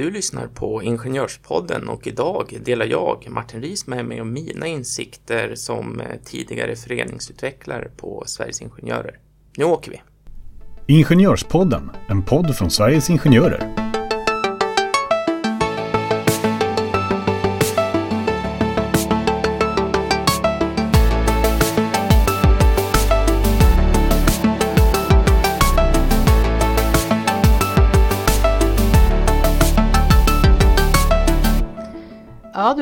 Du 0.00 0.10
lyssnar 0.10 0.46
på 0.46 0.82
Ingenjörspodden 0.82 1.88
och 1.88 2.06
idag 2.06 2.58
delar 2.64 2.86
jag, 2.86 3.26
Martin 3.30 3.62
Ries, 3.62 3.86
med 3.86 4.04
mig 4.04 4.20
om 4.20 4.32
mina 4.32 4.66
insikter 4.66 5.54
som 5.54 6.00
eh, 6.00 6.06
tidigare 6.24 6.76
föreningsutvecklare 6.76 7.88
på 7.96 8.22
Sveriges 8.26 8.62
Ingenjörer. 8.62 9.18
Nu 9.56 9.64
åker 9.64 9.90
vi! 9.90 10.02
Ingenjörspodden, 10.86 11.90
en 12.08 12.22
podd 12.22 12.56
från 12.56 12.70
Sveriges 12.70 13.10
Ingenjörer. 13.10 13.79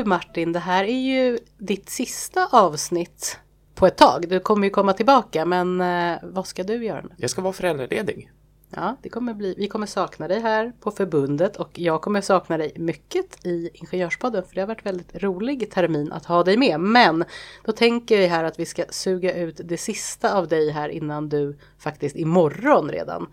Martin, 0.08 0.52
det 0.52 0.58
här 0.58 0.84
är 0.84 1.00
ju 1.00 1.38
ditt 1.58 1.90
sista 1.90 2.48
avsnitt 2.52 3.38
på 3.74 3.86
ett 3.86 3.96
tag. 3.96 4.28
Du 4.28 4.40
kommer 4.40 4.64
ju 4.66 4.70
komma 4.70 4.92
tillbaka, 4.92 5.44
men 5.44 5.80
eh, 5.80 6.18
vad 6.22 6.46
ska 6.46 6.62
du 6.62 6.84
göra 6.84 7.00
nu? 7.00 7.10
Jag 7.16 7.30
ska 7.30 7.42
vara 7.42 7.52
föräldraledig. 7.52 8.30
Ja, 8.70 8.96
det 9.02 9.08
kommer 9.08 9.34
bli, 9.34 9.54
vi 9.58 9.68
kommer 9.68 9.86
sakna 9.86 10.28
dig 10.28 10.40
här 10.40 10.72
på 10.80 10.90
förbundet 10.90 11.56
och 11.56 11.78
jag 11.78 12.00
kommer 12.02 12.20
sakna 12.20 12.58
dig 12.58 12.72
mycket 12.76 13.46
i 13.46 13.70
Ingenjörspodden 13.74 14.44
för 14.44 14.54
det 14.54 14.60
har 14.60 14.68
varit 14.68 14.86
väldigt 14.86 15.22
rolig 15.22 15.70
termin 15.70 16.12
att 16.12 16.26
ha 16.26 16.44
dig 16.44 16.56
med. 16.56 16.80
Men 16.80 17.24
då 17.64 17.72
tänker 17.72 18.18
vi 18.18 18.26
här 18.26 18.44
att 18.44 18.58
vi 18.58 18.66
ska 18.66 18.84
suga 18.90 19.34
ut 19.34 19.60
det 19.64 19.76
sista 19.76 20.34
av 20.34 20.48
dig 20.48 20.70
här 20.70 20.88
innan 20.88 21.28
du 21.28 21.58
faktiskt 21.78 22.16
imorgon 22.16 22.90
redan 22.90 23.26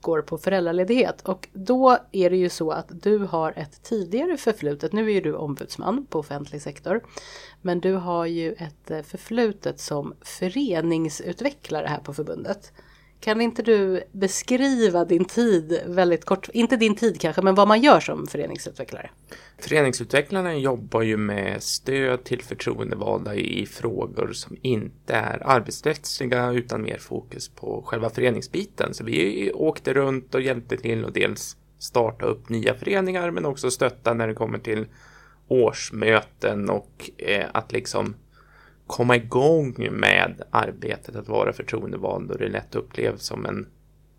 går 0.00 0.22
på 0.22 0.38
föräldraledighet. 0.38 1.22
Och 1.22 1.48
då 1.52 1.98
är 2.12 2.30
det 2.30 2.36
ju 2.36 2.48
så 2.48 2.70
att 2.70 3.02
du 3.02 3.18
har 3.18 3.52
ett 3.56 3.82
tidigare 3.82 4.36
förflutet, 4.36 4.92
nu 4.92 5.10
är 5.10 5.14
ju 5.14 5.20
du 5.20 5.34
ombudsman 5.34 6.06
på 6.06 6.18
offentlig 6.18 6.62
sektor, 6.62 7.04
men 7.62 7.80
du 7.80 7.92
har 7.92 8.26
ju 8.26 8.52
ett 8.52 8.90
eh, 8.90 9.02
förflutet 9.02 9.80
som 9.80 10.14
föreningsutvecklare 10.20 11.86
här 11.86 12.00
på 12.00 12.14
förbundet. 12.14 12.72
Kan 13.20 13.40
inte 13.40 13.62
du 13.62 14.02
beskriva 14.12 15.04
din 15.04 15.24
tid 15.24 15.80
väldigt 15.86 16.24
kort, 16.24 16.48
inte 16.52 16.76
din 16.76 16.96
tid 16.96 17.20
kanske, 17.20 17.42
men 17.42 17.54
vad 17.54 17.68
man 17.68 17.80
gör 17.80 18.00
som 18.00 18.26
föreningsutvecklare? 18.26 19.10
Föreningsutvecklarna 19.58 20.54
jobbar 20.54 21.02
ju 21.02 21.16
med 21.16 21.62
stöd 21.62 22.24
till 22.24 22.42
förtroendevalda 22.42 23.34
i 23.34 23.66
frågor 23.66 24.32
som 24.32 24.56
inte 24.62 25.14
är 25.14 25.46
arbetsrättsliga 25.46 26.52
utan 26.52 26.82
mer 26.82 26.98
fokus 26.98 27.48
på 27.48 27.82
själva 27.86 28.10
föreningsbiten. 28.10 28.94
Så 28.94 29.04
vi 29.04 29.52
åkte 29.54 29.92
runt 29.92 30.34
och 30.34 30.40
hjälpte 30.40 30.76
till 30.76 31.04
och 31.04 31.12
dels 31.12 31.56
starta 31.78 32.26
upp 32.26 32.48
nya 32.48 32.74
föreningar 32.74 33.30
men 33.30 33.46
också 33.46 33.70
stötta 33.70 34.14
när 34.14 34.28
det 34.28 34.34
kommer 34.34 34.58
till 34.58 34.86
årsmöten 35.48 36.70
och 36.70 37.10
eh, 37.18 37.46
att 37.52 37.72
liksom 37.72 38.14
komma 38.90 39.16
igång 39.16 39.88
med 39.90 40.42
arbetet 40.50 41.16
att 41.16 41.28
vara 41.28 41.52
förtroendevald 41.52 42.30
och 42.30 42.38
det 42.38 42.48
lätt 42.48 42.74
upplevs 42.74 43.22
som 43.22 43.46
en 43.46 43.66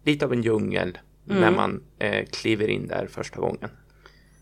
lite 0.05 0.25
av 0.25 0.33
en 0.33 0.41
djungel 0.41 0.97
mm. 1.29 1.41
när 1.41 1.51
man 1.51 1.83
eh, 1.99 2.25
kliver 2.25 2.67
in 2.67 2.87
där 2.87 3.07
första 3.11 3.39
gången. 3.39 3.69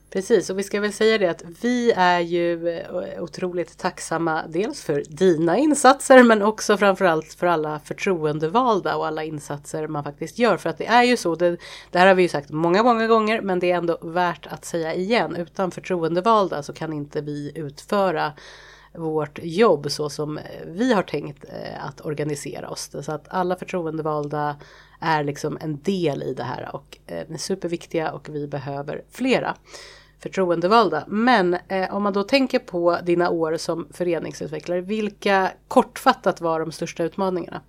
Precis, 0.09 0.49
och 0.49 0.59
vi 0.59 0.63
ska 0.63 0.81
väl 0.81 0.93
säga 0.93 1.17
det 1.17 1.27
att 1.27 1.43
vi 1.61 1.91
är 1.91 2.19
ju 2.19 2.69
eh, 2.69 3.23
otroligt 3.23 3.77
tacksamma 3.77 4.43
dels 4.47 4.83
för 4.83 5.03
dina 5.09 5.57
insatser 5.57 6.23
men 6.23 6.41
också 6.41 6.77
framförallt 6.77 7.33
för 7.33 7.47
alla 7.47 7.79
förtroendevalda 7.79 8.95
och 8.95 9.07
alla 9.07 9.23
insatser 9.23 9.87
man 9.87 10.03
faktiskt 10.03 10.39
gör. 10.39 10.57
För 10.57 10.69
att 10.69 10.77
det 10.77 10.87
är 10.87 11.03
ju 11.03 11.17
så, 11.17 11.35
det, 11.35 11.57
det 11.91 11.99
här 11.99 12.07
har 12.07 12.15
vi 12.15 12.21
ju 12.21 12.29
sagt 12.29 12.49
många, 12.49 12.83
många 12.83 13.07
gånger 13.07 13.41
men 13.41 13.59
det 13.59 13.71
är 13.71 13.77
ändå 13.77 13.97
värt 14.01 14.47
att 14.47 14.65
säga 14.65 14.93
igen. 14.93 15.35
Utan 15.35 15.71
förtroendevalda 15.71 16.63
så 16.63 16.73
kan 16.73 16.93
inte 16.93 17.21
vi 17.21 17.51
utföra 17.55 18.33
vårt 18.99 19.39
jobb 19.43 19.91
så 19.91 20.09
som 20.09 20.37
eh, 20.37 20.43
vi 20.65 20.93
har 20.93 21.03
tänkt 21.03 21.43
eh, 21.43 21.85
att 21.85 22.05
organisera 22.05 22.69
oss. 22.69 22.91
Så 23.01 23.11
att 23.11 23.27
alla 23.29 23.55
förtroendevalda 23.55 24.55
är 24.99 25.23
liksom 25.23 25.57
en 25.61 25.81
del 25.81 26.23
i 26.23 26.33
det 26.33 26.43
här 26.43 26.69
och 26.75 26.97
eh, 27.07 27.17
är 27.17 27.37
superviktiga 27.37 28.11
och 28.11 28.29
vi 28.29 28.47
behöver 28.47 29.03
flera 29.11 29.55
förtroendevalda. 30.19 31.03
Men 31.07 31.57
eh, 31.67 31.95
om 31.95 32.03
man 32.03 32.13
då 32.13 32.23
tänker 32.23 32.59
på 32.59 32.97
dina 33.03 33.29
år 33.29 33.57
som 33.57 33.87
föreningsutvecklare, 33.91 34.81
vilka 34.81 35.51
kortfattat 35.67 36.41
var 36.41 36.59
de 36.59 36.71
största 36.71 37.03
utmaningarna? 37.03 37.61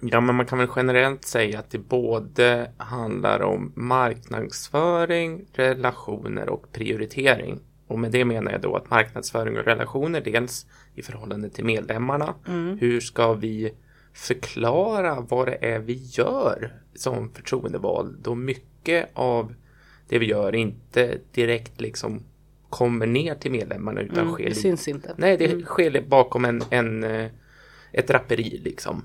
Ja, 0.00 0.20
men 0.20 0.34
man 0.34 0.46
kan 0.46 0.58
väl 0.58 0.68
generellt 0.76 1.24
säga 1.24 1.58
att 1.58 1.70
det 1.70 1.78
både 1.78 2.70
handlar 2.76 3.42
om 3.42 3.72
marknadsföring, 3.76 5.46
relationer 5.52 6.48
och 6.48 6.72
prioritering. 6.72 7.60
Och 7.92 7.98
med 7.98 8.12
det 8.12 8.24
menar 8.24 8.52
jag 8.52 8.60
då 8.60 8.76
att 8.76 8.90
marknadsföring 8.90 9.58
och 9.58 9.64
relationer 9.64 10.20
dels 10.20 10.66
i 10.94 11.02
förhållande 11.02 11.50
till 11.50 11.64
medlemmarna. 11.64 12.34
Mm. 12.48 12.78
Hur 12.78 13.00
ska 13.00 13.32
vi 13.34 13.72
förklara 14.12 15.20
vad 15.20 15.48
det 15.48 15.58
är 15.60 15.78
vi 15.78 15.92
gör 15.92 16.72
som 16.94 17.30
förtroendevald 17.30 18.18
då 18.22 18.34
mycket 18.34 19.10
av 19.14 19.54
det 20.08 20.18
vi 20.18 20.26
gör 20.26 20.54
inte 20.54 21.18
direkt 21.32 21.80
liksom 21.80 22.22
kommer 22.68 23.06
ner 23.06 23.34
till 23.34 23.50
medlemmarna 23.50 24.00
utan 24.00 24.18
mm, 24.18 24.32
sker... 24.32 24.48
Det 24.48 24.54
syns 24.54 24.88
inte. 24.88 25.14
Nej, 25.16 25.36
det 25.36 25.52
mm. 25.52 25.64
sker 25.64 26.04
bakom 26.08 26.44
en, 26.44 26.62
en, 26.70 27.04
eh, 27.04 27.30
ett 27.92 28.08
draperi 28.08 28.60
liksom. 28.64 29.04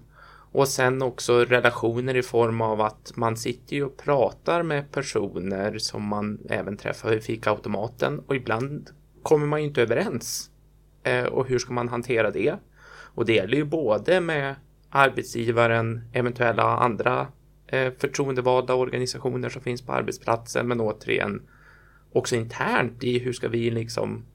Och 0.52 0.68
sen 0.68 1.02
också 1.02 1.46
relationer 1.46 2.16
i 2.16 2.24
form 2.24 2.62
av 2.62 2.82
att 2.82 3.12
man 3.16 3.38
sitter 3.38 3.76
ju 3.76 3.84
och 3.84 3.98
pratar 3.98 4.64
med 4.64 4.92
personer 4.92 5.78
som 5.78 6.04
man 6.04 6.40
även 6.50 6.78
träffar 6.78 7.10
vid 7.10 7.24
fikaautomaten 7.24 8.20
och 8.20 8.36
ibland 8.36 8.90
kommer 9.24 9.48
man 9.48 9.62
ju 9.62 9.68
inte 9.68 9.82
överens. 9.82 10.50
Eh, 11.04 11.26
och 11.26 11.48
hur 11.48 11.60
ska 11.60 11.74
man 11.74 11.90
hantera 11.90 12.32
det? 12.32 12.56
Och 12.90 13.26
det 13.26 13.34
gäller 13.34 13.58
ju 13.58 13.64
både 13.64 14.22
med 14.22 14.56
arbetsgivaren, 14.90 16.02
eventuella 16.14 16.64
andra 16.64 17.28
eh, 17.68 17.94
förtroendevalda 17.98 18.74
organisationer 18.74 19.50
som 19.50 19.62
finns 19.62 19.82
på 19.82 19.94
arbetsplatsen, 19.94 20.68
men 20.68 20.82
återigen 20.82 21.42
också 22.12 22.36
internt 22.36 23.04
i 23.04 23.20
hur 23.20 23.34
ska 23.34 23.48
vi 23.48 23.70
liksom 23.72 24.26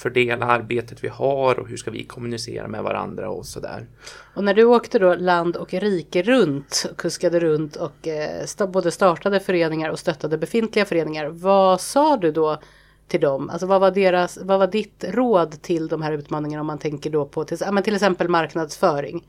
fördela 0.00 0.46
arbetet 0.46 1.04
vi 1.04 1.08
har 1.08 1.60
och 1.60 1.68
hur 1.68 1.76
ska 1.76 1.90
vi 1.90 2.04
kommunicera 2.04 2.68
med 2.68 2.82
varandra 2.82 3.30
och 3.30 3.46
sådär. 3.46 3.86
Och 4.34 4.44
när 4.44 4.54
du 4.54 4.64
åkte 4.64 4.98
då 4.98 5.14
land 5.14 5.56
och 5.56 5.74
rike 5.74 6.22
runt, 6.22 6.86
kuskade 6.96 7.40
runt 7.40 7.76
och 7.76 8.08
eh, 8.08 8.66
både 8.68 8.90
startade 8.90 9.40
föreningar 9.40 9.90
och 9.90 9.98
stöttade 9.98 10.38
befintliga 10.38 10.84
föreningar, 10.84 11.26
vad 11.26 11.80
sa 11.80 12.16
du 12.16 12.32
då 12.32 12.60
till 13.08 13.20
dem? 13.20 13.50
Alltså 13.50 13.66
vad 13.66 13.80
var, 13.80 13.90
deras, 13.90 14.38
vad 14.42 14.58
var 14.58 14.66
ditt 14.66 15.04
råd 15.08 15.62
till 15.62 15.88
de 15.88 16.02
här 16.02 16.12
utmaningarna 16.12 16.60
om 16.60 16.66
man 16.66 16.78
tänker 16.78 17.10
då 17.10 17.26
på 17.26 17.44
till, 17.44 17.58
till 17.84 17.94
exempel 17.94 18.28
marknadsföring? 18.28 19.24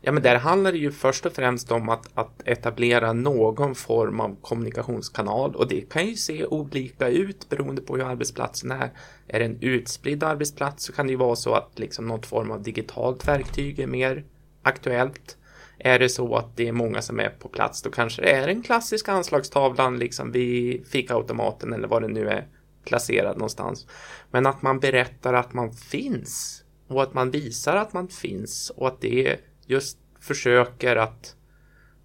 Ja, 0.00 0.12
men 0.12 0.22
där 0.22 0.36
handlar 0.36 0.72
det 0.72 0.78
ju 0.78 0.92
först 0.92 1.26
och 1.26 1.32
främst 1.32 1.72
om 1.72 1.88
att, 1.88 2.08
att 2.14 2.42
etablera 2.44 3.12
någon 3.12 3.74
form 3.74 4.20
av 4.20 4.36
kommunikationskanal 4.40 5.56
och 5.56 5.68
det 5.68 5.80
kan 5.80 6.06
ju 6.06 6.16
se 6.16 6.46
olika 6.46 7.08
ut 7.08 7.48
beroende 7.48 7.82
på 7.82 7.96
hur 7.96 8.04
arbetsplatsen 8.04 8.70
är. 8.70 8.90
Är 9.28 9.38
det 9.38 9.44
en 9.44 9.58
utspridd 9.60 10.22
arbetsplats 10.22 10.84
så 10.84 10.92
kan 10.92 11.06
det 11.06 11.10
ju 11.10 11.16
vara 11.16 11.36
så 11.36 11.54
att 11.54 11.78
liksom 11.78 12.06
något 12.06 12.26
form 12.26 12.50
av 12.50 12.62
digitalt 12.62 13.28
verktyg 13.28 13.78
är 13.78 13.86
mer 13.86 14.24
aktuellt. 14.62 15.36
Är 15.78 15.98
det 15.98 16.08
så 16.08 16.36
att 16.36 16.56
det 16.56 16.68
är 16.68 16.72
många 16.72 17.02
som 17.02 17.20
är 17.20 17.28
på 17.28 17.48
plats 17.48 17.82
då 17.82 17.90
kanske 17.90 18.22
det 18.22 18.32
är 18.32 18.46
den 18.46 18.62
klassiska 18.62 19.12
anslagstavlan 19.12 19.98
liksom 19.98 20.32
vid 20.32 20.86
fikaautomaten 20.86 21.72
eller 21.72 21.88
vad 21.88 22.02
det 22.02 22.08
nu 22.08 22.28
är 22.28 22.46
placerad 22.84 23.36
någonstans. 23.36 23.86
Men 24.30 24.46
att 24.46 24.62
man 24.62 24.80
berättar 24.80 25.34
att 25.34 25.52
man 25.52 25.72
finns 25.72 26.64
och 26.88 27.02
att 27.02 27.14
man 27.14 27.30
visar 27.30 27.76
att 27.76 27.92
man 27.92 28.08
finns 28.08 28.70
och 28.70 28.88
att 28.88 29.00
det 29.00 29.40
just 29.70 29.98
försöker 30.20 30.96
att 30.96 31.36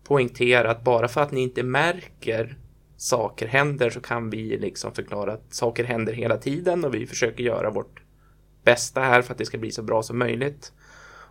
poängtera 0.03 0.71
att 0.71 0.83
bara 0.83 1.07
för 1.07 1.21
att 1.21 1.31
ni 1.31 1.41
inte 1.41 1.63
märker 1.63 2.57
saker 2.97 3.47
händer 3.47 3.89
så 3.89 4.01
kan 4.01 4.29
vi 4.29 4.57
liksom 4.57 4.91
förklara 4.91 5.33
att 5.33 5.53
saker 5.53 5.83
händer 5.83 6.13
hela 6.13 6.37
tiden 6.37 6.85
och 6.85 6.95
vi 6.95 7.07
försöker 7.07 7.43
göra 7.43 7.69
vårt 7.69 8.01
bästa 8.63 9.01
här 9.01 9.21
för 9.21 9.31
att 9.31 9.37
det 9.37 9.45
ska 9.45 9.57
bli 9.57 9.71
så 9.71 9.83
bra 9.83 10.03
som 10.03 10.19
möjligt. 10.19 10.73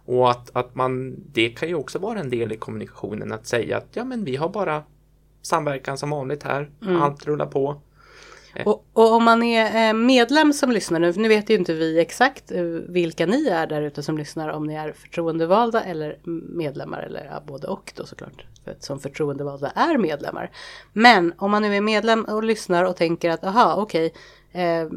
Och 0.06 0.30
att, 0.30 0.56
att 0.56 0.74
man, 0.74 1.16
det 1.32 1.48
kan 1.48 1.68
ju 1.68 1.74
också 1.74 1.98
vara 1.98 2.20
en 2.20 2.30
del 2.30 2.52
i 2.52 2.56
kommunikationen 2.56 3.32
att 3.32 3.46
säga 3.46 3.76
att 3.76 3.88
ja 3.92 4.04
men 4.04 4.24
vi 4.24 4.36
har 4.36 4.48
bara 4.48 4.82
samverkan 5.42 5.98
som 5.98 6.10
vanligt 6.10 6.42
här, 6.42 6.70
mm. 6.82 7.02
allt 7.02 7.26
rullar 7.26 7.46
på. 7.46 7.82
Och, 8.64 8.86
och, 8.92 9.12
om 9.12 9.24
man 9.24 9.42
är 9.42 9.88
eh, 9.88 9.94
medlem 9.94 10.52
som 10.52 10.70
lyssnar 10.70 11.00
nu, 11.00 11.12
nu 11.12 11.28
vet 11.28 11.50
ju 11.50 11.54
inte 11.54 11.72
vi 11.72 12.00
exakt 12.00 12.52
eh, 12.52 12.62
vilka 12.62 13.26
ni 13.26 13.48
är 13.48 13.66
där 13.66 13.82
ute 13.82 14.02
som 14.02 14.18
lyssnar, 14.18 14.48
om 14.48 14.66
ni 14.66 14.74
är 14.74 14.92
förtroendevalda 14.92 15.82
eller 15.82 16.18
medlemmar 16.56 17.02
eller 17.02 17.24
ja, 17.24 17.42
både 17.46 17.66
och 17.66 17.92
då 17.96 18.06
såklart. 18.06 18.46
För 18.64 18.70
att 18.70 18.82
som 18.82 19.00
förtroendevalda 19.00 19.70
är 19.70 19.98
medlemmar. 19.98 20.50
Men 20.92 21.34
om 21.38 21.50
man 21.50 21.62
nu 21.62 21.76
är 21.76 21.80
medlem 21.80 22.24
och 22.24 22.44
lyssnar 22.44 22.84
och 22.84 22.96
tänker 22.96 23.30
att 23.30 23.44
aha 23.44 23.74
okej, 23.76 24.12
eh, 24.52 24.88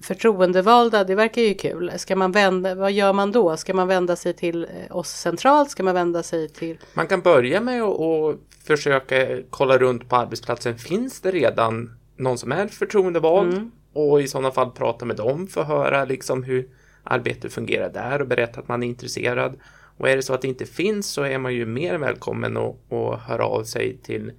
förtroendevalda, 0.00 1.04
det 1.04 1.14
verkar 1.14 1.42
ju 1.42 1.54
kul. 1.54 1.92
Ska 1.96 2.16
man 2.16 2.32
vända, 2.32 2.74
vad 2.74 2.92
gör 2.92 3.12
man 3.12 3.32
då? 3.32 3.56
Ska 3.56 3.74
man 3.74 3.88
vända 3.88 4.16
sig 4.16 4.32
till 4.32 4.64
eh, 4.64 4.96
oss 4.96 5.08
centralt? 5.08 5.70
Ska 5.70 5.82
man 5.82 5.94
vända 5.94 6.22
sig 6.22 6.48
till? 6.48 6.78
Man 6.94 7.06
kan 7.06 7.20
börja 7.20 7.60
med 7.60 7.82
att 7.82 8.36
försöka 8.64 9.42
kolla 9.50 9.78
runt 9.78 10.08
på 10.08 10.16
arbetsplatsen. 10.16 10.78
Finns 10.78 11.20
det 11.20 11.30
redan 11.30 11.90
någon 12.22 12.38
som 12.38 12.52
är 12.52 12.66
förtroendevald 12.66 13.70
och 13.92 14.22
i 14.22 14.28
sådana 14.28 14.50
fall 14.50 14.70
prata 14.70 15.04
med 15.04 15.16
dem 15.16 15.46
för 15.46 15.60
att 15.60 15.66
höra 15.66 16.04
liksom 16.04 16.42
hur 16.42 16.68
arbetet 17.04 17.52
fungerar 17.52 17.90
där 17.92 18.20
och 18.20 18.28
berätta 18.28 18.60
att 18.60 18.68
man 18.68 18.82
är 18.82 18.86
intresserad. 18.86 19.58
Och 19.96 20.08
är 20.08 20.16
det 20.16 20.22
så 20.22 20.34
att 20.34 20.42
det 20.42 20.48
inte 20.48 20.66
finns 20.66 21.06
så 21.06 21.22
är 21.22 21.38
man 21.38 21.54
ju 21.54 21.66
mer 21.66 21.98
välkommen 21.98 22.56
att, 22.56 22.92
att 22.92 23.20
höra 23.20 23.44
av 23.44 23.64
sig 23.64 23.96
till 24.02 24.32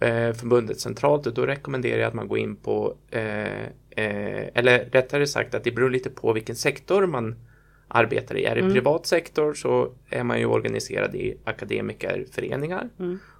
eh, 0.00 0.32
förbundet 0.32 0.80
centralt. 0.80 1.26
Och 1.26 1.34
då 1.34 1.46
rekommenderar 1.46 1.98
jag 1.98 2.08
att 2.08 2.14
man 2.14 2.28
går 2.28 2.38
in 2.38 2.56
på, 2.56 2.96
eh, 3.10 3.62
eh, 3.90 4.48
eller 4.54 4.88
rättare 4.92 5.26
sagt 5.26 5.54
att 5.54 5.64
det 5.64 5.72
beror 5.72 5.90
lite 5.90 6.10
på 6.10 6.32
vilken 6.32 6.56
sektor 6.56 7.06
man 7.06 7.36
arbetar 7.88 8.36
i. 8.36 8.44
Är 8.44 8.54
det 8.54 8.74
privat 8.74 9.06
sektor 9.06 9.54
så 9.54 9.92
är 10.10 10.22
man 10.22 10.38
ju 10.38 10.46
organiserad 10.46 11.14
i 11.14 11.36
akademikerföreningar 11.44 12.88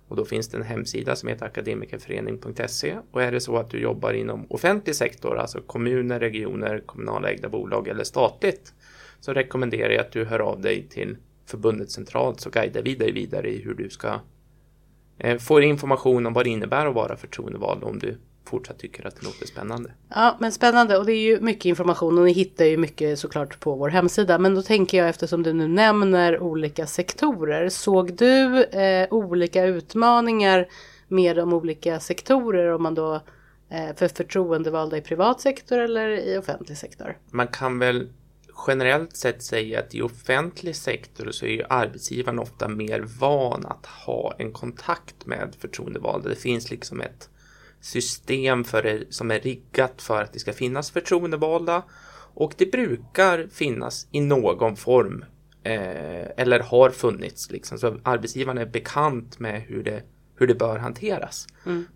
och 0.08 0.16
då 0.16 0.24
finns 0.24 0.48
det 0.48 0.56
en 0.56 0.62
hemsida 0.62 1.16
som 1.16 1.28
heter 1.28 1.46
akademikerförening.se 1.46 2.96
och 3.10 3.22
är 3.22 3.32
det 3.32 3.40
så 3.40 3.56
att 3.56 3.70
du 3.70 3.80
jobbar 3.80 4.12
inom 4.12 4.46
offentlig 4.50 4.96
sektor, 4.96 5.38
alltså 5.38 5.60
kommuner, 5.60 6.20
regioner, 6.20 6.82
kommunalägda 6.86 7.48
bolag 7.48 7.88
eller 7.88 8.04
statligt 8.04 8.74
så 9.20 9.32
rekommenderar 9.32 9.90
jag 9.90 10.00
att 10.00 10.12
du 10.12 10.24
hör 10.24 10.38
av 10.38 10.60
dig 10.60 10.88
till 10.88 11.16
förbundet 11.46 11.90
centralt 11.90 12.40
så 12.40 12.50
guidar 12.50 12.82
vi 12.82 12.94
dig 12.94 13.12
vidare 13.12 13.50
i 13.50 13.62
hur 13.62 13.74
du 13.74 13.90
ska 13.90 14.20
eh, 15.18 15.38
få 15.38 15.60
information 15.60 16.26
om 16.26 16.32
vad 16.32 16.46
det 16.46 16.50
innebär 16.50 16.86
att 16.86 16.94
vara 16.94 17.16
förtroendevald 17.16 17.84
om 17.84 17.98
du 17.98 18.18
fortsatt 18.48 18.78
tycker 18.78 19.06
att 19.06 19.16
det 19.16 19.26
låter 19.26 19.46
spännande. 19.46 19.90
Ja, 20.08 20.36
men 20.40 20.52
spännande 20.52 20.98
och 20.98 21.06
det 21.06 21.12
är 21.12 21.20
ju 21.20 21.40
mycket 21.40 21.64
information 21.64 22.18
och 22.18 22.24
ni 22.24 22.32
hittar 22.32 22.64
ju 22.64 22.76
mycket 22.76 23.18
såklart 23.18 23.60
på 23.60 23.74
vår 23.74 23.88
hemsida. 23.88 24.38
Men 24.38 24.54
då 24.54 24.62
tänker 24.62 24.98
jag 24.98 25.08
eftersom 25.08 25.42
du 25.42 25.52
nu 25.52 25.68
nämner 25.68 26.40
olika 26.40 26.86
sektorer. 26.86 27.68
Såg 27.68 28.14
du 28.14 28.64
eh, 28.64 29.08
olika 29.10 29.64
utmaningar 29.64 30.68
med 31.08 31.36
de 31.36 31.52
olika 31.52 32.00
sektorer 32.00 32.72
om 32.72 32.82
man 32.82 32.94
då 32.94 33.14
eh, 33.70 33.96
för 33.96 34.08
förtroendevalda 34.08 34.96
i 34.96 35.00
privat 35.00 35.40
sektor 35.40 35.78
eller 35.78 36.08
i 36.08 36.38
offentlig 36.38 36.76
sektor? 36.76 37.18
Man 37.30 37.48
kan 37.48 37.78
väl 37.78 38.08
generellt 38.66 39.16
sett 39.16 39.42
säga 39.42 39.80
att 39.80 39.94
i 39.94 40.02
offentlig 40.02 40.76
sektor 40.76 41.30
så 41.30 41.46
är 41.46 41.50
ju 41.50 41.64
arbetsgivaren 41.68 42.38
ofta 42.38 42.68
mer 42.68 43.00
van 43.20 43.66
att 43.66 43.86
ha 43.86 44.34
en 44.38 44.52
kontakt 44.52 45.26
med 45.26 45.54
förtroendevalda. 45.58 46.28
Det 46.28 46.36
finns 46.36 46.70
liksom 46.70 47.00
ett 47.00 47.28
system 47.80 48.64
för 48.64 48.82
det 48.82 49.04
som 49.10 49.30
är 49.30 49.40
riggat 49.40 50.02
för 50.02 50.22
att 50.22 50.32
det 50.32 50.38
ska 50.38 50.52
finnas 50.52 50.90
förtroendevalda 50.90 51.82
och 52.34 52.54
det 52.56 52.72
brukar 52.72 53.48
finnas 53.52 54.08
i 54.10 54.20
någon 54.20 54.76
form 54.76 55.24
eh, 55.62 56.26
eller 56.36 56.60
har 56.60 56.90
funnits 56.90 57.50
liksom. 57.50 57.78
Så 57.78 57.96
arbetsgivaren 58.02 58.58
är 58.58 58.66
bekant 58.66 59.38
med 59.38 59.62
hur 59.62 59.82
det, 59.82 60.02
hur 60.36 60.46
det 60.46 60.54
bör 60.54 60.78
hanteras. 60.78 61.46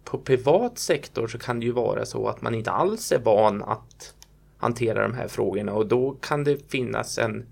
På 0.04 0.18
privat 0.18 0.78
sektor 0.78 1.26
så 1.26 1.38
kan 1.38 1.60
det 1.60 1.66
ju 1.66 1.72
vara 1.72 2.06
så 2.06 2.28
att 2.28 2.42
man 2.42 2.54
inte 2.54 2.70
alls 2.70 3.12
är 3.12 3.18
van 3.18 3.62
att 3.62 4.14
hantera 4.58 5.02
de 5.02 5.14
här 5.14 5.28
frågorna 5.28 5.72
och 5.72 5.86
då 5.86 6.10
kan 6.10 6.44
det 6.44 6.70
finnas 6.70 7.18
en 7.18 7.46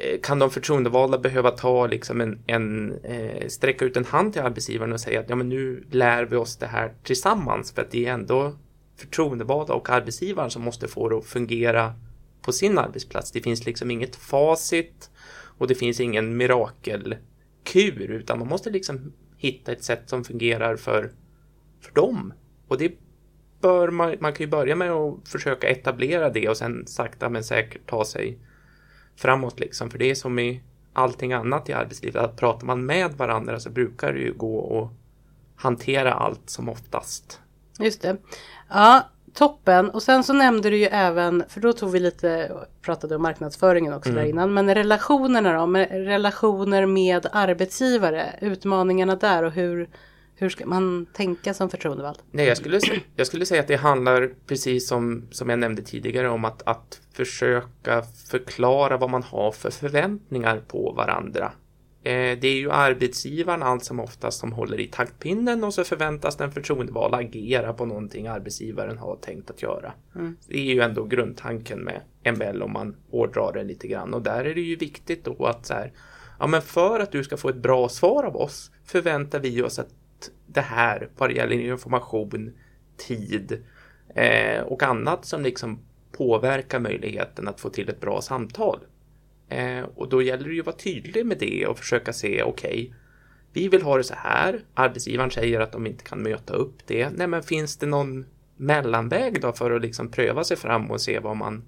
Eh, 0.00 0.20
kan 0.20 0.38
de 0.38 0.50
förtroendevalda 0.50 1.18
behöva 1.18 1.50
ta 1.50 1.86
liksom 1.86 2.20
en, 2.20 2.38
en 2.46 2.94
eh, 3.04 3.48
sträcka 3.48 3.84
ut 3.84 3.96
en 3.96 4.04
hand 4.04 4.32
till 4.32 4.42
arbetsgivaren 4.42 4.92
och 4.92 5.00
säga 5.00 5.20
att 5.20 5.30
ja, 5.30 5.36
men 5.36 5.48
nu 5.48 5.84
lär 5.90 6.24
vi 6.24 6.36
oss 6.36 6.56
det 6.56 6.66
här 6.66 6.92
tillsammans 7.02 7.72
för 7.72 7.82
att 7.82 7.90
det 7.90 8.06
är 8.06 8.12
ändå 8.12 8.56
förtroendevalda 8.96 9.74
och 9.74 9.90
arbetsgivaren 9.90 10.50
som 10.50 10.62
måste 10.62 10.88
få 10.88 11.08
det 11.08 11.16
att 11.16 11.26
fungera 11.26 11.94
på 12.42 12.52
sin 12.52 12.78
arbetsplats. 12.78 13.32
Det 13.32 13.40
finns 13.40 13.66
liksom 13.66 13.90
inget 13.90 14.16
facit 14.16 15.10
och 15.58 15.68
det 15.68 15.74
finns 15.74 16.00
ingen 16.00 16.36
mirakelkur 16.36 18.10
utan 18.10 18.38
man 18.38 18.48
måste 18.48 18.70
liksom 18.70 19.12
hitta 19.36 19.72
ett 19.72 19.84
sätt 19.84 20.02
som 20.06 20.24
fungerar 20.24 20.76
för, 20.76 21.12
för 21.80 21.92
dem. 21.94 22.32
Och 22.68 22.78
det 22.78 22.92
bör 23.60 23.90
man, 23.90 24.16
man 24.20 24.32
kan 24.32 24.44
ju 24.44 24.50
börja 24.50 24.76
med 24.76 24.92
att 24.92 25.28
försöka 25.28 25.68
etablera 25.68 26.30
det 26.30 26.48
och 26.48 26.56
sen 26.56 26.86
sakta 26.86 27.28
men 27.28 27.44
säkert 27.44 27.86
ta 27.86 28.04
sig 28.04 28.38
framåt 29.18 29.60
liksom. 29.60 29.90
För 29.90 29.98
det 29.98 30.10
är 30.10 30.14
som 30.14 30.38
i 30.38 30.60
allting 30.92 31.32
annat 31.32 31.68
i 31.68 31.72
arbetslivet, 31.72 32.22
att 32.22 32.36
pratar 32.36 32.66
man 32.66 32.86
med 32.86 33.12
varandra 33.12 33.60
så 33.60 33.70
brukar 33.70 34.12
det 34.12 34.18
ju 34.18 34.32
gå 34.32 34.82
att 34.82 34.90
hantera 35.62 36.12
allt 36.12 36.50
som 36.50 36.68
oftast. 36.68 37.40
Just 37.78 38.02
det. 38.02 38.16
Ja, 38.68 39.08
toppen. 39.34 39.90
Och 39.90 40.02
sen 40.02 40.24
så 40.24 40.32
nämnde 40.32 40.70
du 40.70 40.76
ju 40.76 40.86
även, 40.86 41.44
för 41.48 41.60
då 41.60 41.72
tog 41.72 41.90
vi 41.90 42.00
lite, 42.00 42.52
pratade 42.82 43.16
om 43.16 43.22
marknadsföringen 43.22 43.92
också 43.92 44.10
där 44.10 44.24
innan, 44.24 44.54
men 44.54 44.74
relationerna 44.74 45.52
då, 45.52 45.66
med 45.66 45.90
relationer 45.90 46.86
med 46.86 47.26
arbetsgivare, 47.32 48.34
utmaningarna 48.40 49.16
där 49.16 49.42
och 49.42 49.52
hur, 49.52 49.88
hur 50.38 50.48
ska 50.48 50.66
man 50.66 51.06
tänka 51.12 51.54
som 51.54 51.70
förtroendevald? 51.70 52.18
Nej, 52.30 52.46
jag 52.46 52.56
skulle, 52.56 52.80
jag 53.16 53.26
skulle 53.26 53.46
säga 53.46 53.60
att 53.60 53.68
det 53.68 53.76
handlar 53.76 54.30
precis 54.46 54.88
som, 54.88 55.28
som 55.30 55.48
jag 55.50 55.58
nämnde 55.58 55.82
tidigare 55.82 56.28
om 56.28 56.44
att, 56.44 56.62
att 56.66 57.00
försöka 57.12 58.02
förklara 58.02 58.96
vad 58.96 59.10
man 59.10 59.22
har 59.22 59.52
för 59.52 59.70
förväntningar 59.70 60.62
på 60.68 60.92
varandra. 60.92 61.52
Eh, 62.02 62.38
det 62.38 62.48
är 62.48 62.56
ju 62.56 62.70
arbetsgivaren 62.70 63.62
allt 63.62 63.84
som 63.84 64.00
oftast 64.00 64.38
som 64.38 64.52
håller 64.52 64.80
i 64.80 64.86
taktpinnen 64.86 65.64
och 65.64 65.74
så 65.74 65.84
förväntas 65.84 66.36
den 66.36 66.52
förtroendevalda 66.52 67.16
agera 67.16 67.72
på 67.72 67.86
någonting 67.86 68.26
arbetsgivaren 68.26 68.98
har 68.98 69.16
tänkt 69.16 69.50
att 69.50 69.62
göra. 69.62 69.92
Det 70.48 70.58
är 70.58 70.74
ju 70.74 70.80
ändå 70.80 71.04
grundtanken 71.04 71.78
med 71.78 72.00
MBL 72.34 72.62
om 72.62 72.72
man 72.72 72.96
hårdrar 73.10 73.52
det 73.52 73.64
lite 73.64 73.88
grann 73.88 74.14
och 74.14 74.22
där 74.22 74.44
är 74.44 74.54
det 74.54 74.60
ju 74.60 74.76
viktigt 74.76 75.24
då 75.24 75.46
att 75.46 75.66
så 75.66 75.74
här, 75.74 75.92
ja 76.38 76.46
men 76.46 76.62
för 76.62 77.00
att 77.00 77.12
du 77.12 77.24
ska 77.24 77.36
få 77.36 77.48
ett 77.48 77.62
bra 77.62 77.88
svar 77.88 78.24
av 78.24 78.36
oss 78.36 78.70
förväntar 78.84 79.40
vi 79.40 79.62
oss 79.62 79.78
att 79.78 79.97
det 80.46 80.60
här 80.60 81.08
vad 81.16 81.30
det 81.30 81.34
gäller 81.34 81.56
information, 81.56 82.52
tid 82.96 83.64
eh, 84.14 84.60
och 84.60 84.82
annat 84.82 85.24
som 85.24 85.42
liksom 85.42 85.78
påverkar 86.12 86.80
möjligheten 86.80 87.48
att 87.48 87.60
få 87.60 87.70
till 87.70 87.88
ett 87.88 88.00
bra 88.00 88.20
samtal. 88.20 88.80
Eh, 89.48 89.82
och 89.94 90.08
då 90.08 90.22
gäller 90.22 90.44
det 90.44 90.54
ju 90.54 90.60
att 90.60 90.66
vara 90.66 90.76
tydlig 90.76 91.26
med 91.26 91.38
det 91.38 91.66
och 91.66 91.78
försöka 91.78 92.12
se, 92.12 92.42
okej, 92.42 92.94
vi 93.52 93.68
vill 93.68 93.82
ha 93.82 93.96
det 93.96 94.04
så 94.04 94.14
här. 94.14 94.60
Arbetsgivaren 94.74 95.30
säger 95.30 95.60
att 95.60 95.72
de 95.72 95.86
inte 95.86 96.04
kan 96.04 96.22
möta 96.22 96.54
upp 96.54 96.86
det. 96.86 97.10
Nej, 97.10 97.26
men 97.26 97.42
finns 97.42 97.76
det 97.76 97.86
någon 97.86 98.26
mellanväg 98.56 99.40
då 99.40 99.52
för 99.52 99.70
att 99.70 99.82
liksom 99.82 100.10
pröva 100.10 100.44
sig 100.44 100.56
fram 100.56 100.90
och 100.90 101.00
se 101.00 101.18
var 101.18 101.34
man, 101.34 101.64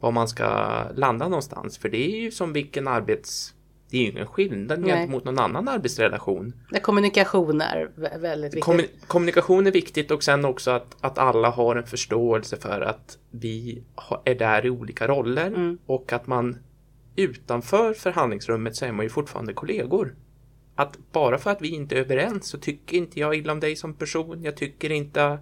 var 0.00 0.12
man 0.12 0.28
ska 0.28 0.46
landa 0.94 1.28
någonstans? 1.28 1.78
För 1.78 1.88
det 1.88 2.16
är 2.16 2.20
ju 2.20 2.30
som 2.30 2.52
vilken 2.52 2.88
arbets... 2.88 3.54
Det 3.94 3.98
är 3.98 4.02
ju 4.02 4.10
ingen 4.10 4.26
skillnad 4.26 4.80
Nej. 4.80 4.90
gentemot 4.90 5.24
någon 5.24 5.38
annan 5.38 5.68
arbetsrelation. 5.68 6.52
Där 6.70 6.80
kommunikation 6.80 7.60
är 7.60 7.90
vä- 7.96 8.20
väldigt 8.20 8.54
viktigt. 8.54 8.64
Kommun- 8.64 8.88
kommunikation 9.06 9.66
är 9.66 9.70
viktigt 9.70 10.10
och 10.10 10.22
sen 10.22 10.44
också 10.44 10.70
att, 10.70 10.96
att 11.00 11.18
alla 11.18 11.50
har 11.50 11.76
en 11.76 11.86
förståelse 11.86 12.56
för 12.56 12.80
att 12.80 13.18
vi 13.30 13.82
är 14.24 14.34
där 14.34 14.66
i 14.66 14.70
olika 14.70 15.08
roller 15.08 15.76
och 15.86 16.12
att 16.12 16.26
man 16.26 16.58
utanför 17.16 17.94
förhandlingsrummet 17.94 18.76
så 18.76 18.84
är 18.84 18.92
man 18.92 19.04
ju 19.04 19.10
fortfarande 19.10 19.52
kollegor. 19.52 20.14
Att 20.74 20.98
bara 21.12 21.38
för 21.38 21.50
att 21.50 21.62
vi 21.62 21.68
inte 21.68 21.94
är 21.94 22.00
överens 22.00 22.46
så 22.46 22.58
tycker 22.58 22.96
inte 22.96 23.20
jag 23.20 23.34
illa 23.36 23.52
om 23.52 23.60
dig 23.60 23.76
som 23.76 23.94
person. 23.94 24.42
Jag 24.42 24.56
tycker 24.56 24.92
inte 24.92 25.38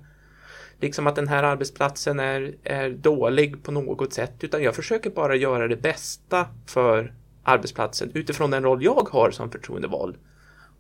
liksom 0.80 1.06
att 1.06 1.16
den 1.16 1.28
här 1.28 1.42
arbetsplatsen 1.42 2.21
är, 2.21 2.54
är 2.64 2.90
dålig 2.90 3.62
på 3.62 3.73
något 3.73 4.12
sätt 4.12 4.44
utan 4.44 4.62
jag 4.62 4.75
försöker 4.75 5.11
bara 5.11 5.37
göra 5.37 5.68
det 5.68 5.76
bästa 5.76 6.47
för 6.66 7.12
arbetsplatsen 7.42 8.11
utifrån 8.14 8.50
den 8.50 8.62
roll 8.62 8.84
jag 8.84 9.08
har 9.12 9.30
som 9.30 9.50
förtroendevald. 9.50 10.16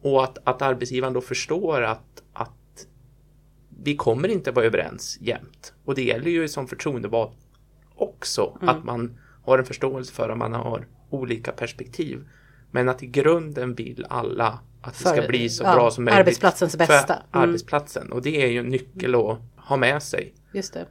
Och 0.02 0.24
att, 0.24 0.38
att 0.44 0.62
arbetsgivaren 0.62 1.12
då 1.12 1.20
förstår 1.20 1.82
att, 1.82 2.22
att 2.32 2.86
vi 3.82 3.96
kommer 3.96 4.28
inte 4.28 4.50
vara 4.50 4.64
överens 4.64 5.18
jämt. 5.20 5.72
Och 5.84 5.94
det 5.94 6.02
gäller 6.04 6.30
ju 6.30 6.48
som 6.48 6.68
förtroendevald 6.68 7.30
också 7.94 8.58
att 8.60 8.84
man 8.84 9.18
har 9.44 9.58
en 9.58 9.64
förståelse 9.64 10.12
för 10.12 10.28
att 10.28 10.38
man 10.38 10.52
har 10.52 10.86
olika 11.10 11.52
perspektiv. 11.52 12.28
Men 12.70 12.88
att 12.88 13.02
i 13.02 13.06
grunden 13.06 13.74
vill 13.74 14.06
alla 14.08 14.58
att 14.80 14.92
det 14.98 15.00
ska 15.00 15.14
För, 15.22 15.28
bli 15.28 15.48
så 15.48 15.64
ja, 15.64 15.74
bra 15.74 15.90
som 15.90 16.04
möjligt. 16.04 16.18
arbetsplatsens 16.20 16.76
bästa. 16.76 17.06
För 17.06 17.38
Mm. 17.38 17.48
arbetsplatsen. 17.48 18.12
Och 18.12 18.22
det 18.22 18.42
är 18.42 18.46
ju 18.46 18.58
en 18.58 18.66
nyckel 18.68 19.14
att 19.14 19.38
ha 19.56 19.76
med 19.76 20.02
sig. 20.02 20.34
Just 20.52 20.74
det. 20.74 20.86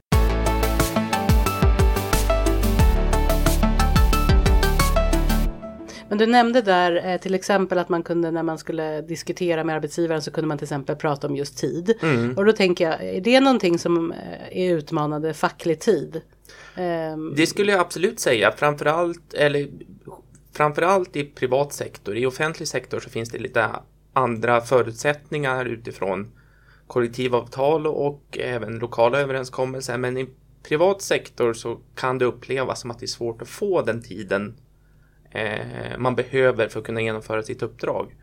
Men 6.12 6.18
du 6.18 6.26
nämnde 6.26 6.62
där 6.62 7.12
eh, 7.12 7.18
till 7.18 7.34
exempel 7.34 7.78
att 7.78 7.90
man 7.90 8.04
kunde 8.04 8.32
när 8.32 8.44
man 8.44 8.58
skulle 8.58 9.02
diskutera 9.02 9.64
med 9.64 9.76
arbetsgivaren 9.76 10.22
så 10.22 10.32
kunde 10.32 10.48
man 10.48 10.58
till 10.58 10.66
exempel 10.66 10.96
prata 10.96 11.28
om 11.28 11.36
just 11.36 11.58
tid. 11.58 11.94
Och 12.38 12.46
då 12.46 12.52
tänker 12.52 12.90
jag, 12.90 13.04
är 13.04 13.22
det 13.22 13.40
någonting 13.40 13.80
som 13.80 14.12
eh, 14.12 14.58
är 14.58 14.76
utmanande 14.76 15.34
facklig 15.34 15.80
tid? 15.80 16.22
Ehm, 16.76 17.34
Det 17.36 17.48
skulle 17.48 17.72
jag 17.72 17.82
absolut 17.82 18.20
säga. 18.20 18.52
Framförallt, 18.52 19.34
eller 19.34 19.68
framförallt 20.54 21.16
i 21.16 21.24
privat 21.24 21.74
sektor. 21.74 22.18
I 22.18 22.26
offentlig 22.26 22.68
sektor 22.68 23.00
så 23.00 23.10
finns 23.10 23.30
det 23.30 23.40
lite 23.40 23.70
andra 24.14 24.62
förutsättningar 24.62 25.66
utifrån 25.66 26.32
kollektivavtal 26.88 27.88
och 27.88 28.38
även 28.42 28.80
lokala 28.80 29.20
överenskommelser. 29.20 29.98
Men 29.98 30.18
i 30.18 30.30
privat 30.64 31.02
sektor 31.02 31.54
så 31.54 31.80
kan 31.96 32.18
det 32.18 32.26
upplevas 32.26 32.82
som 32.82 32.92
att 32.92 33.00
det 33.00 33.06
är 33.06 33.08
svårt 33.08 33.42
att 33.42 33.48
få 33.48 33.82
den 33.82 34.02
tiden 34.02 34.56
eh, 35.32 35.98
man 35.98 36.16
behöver 36.16 36.68
för 36.68 36.80
att 36.80 36.86
kunna 36.86 37.02
genomföra 37.02 37.44
sitt 37.44 37.62
uppdrag. 37.62 38.16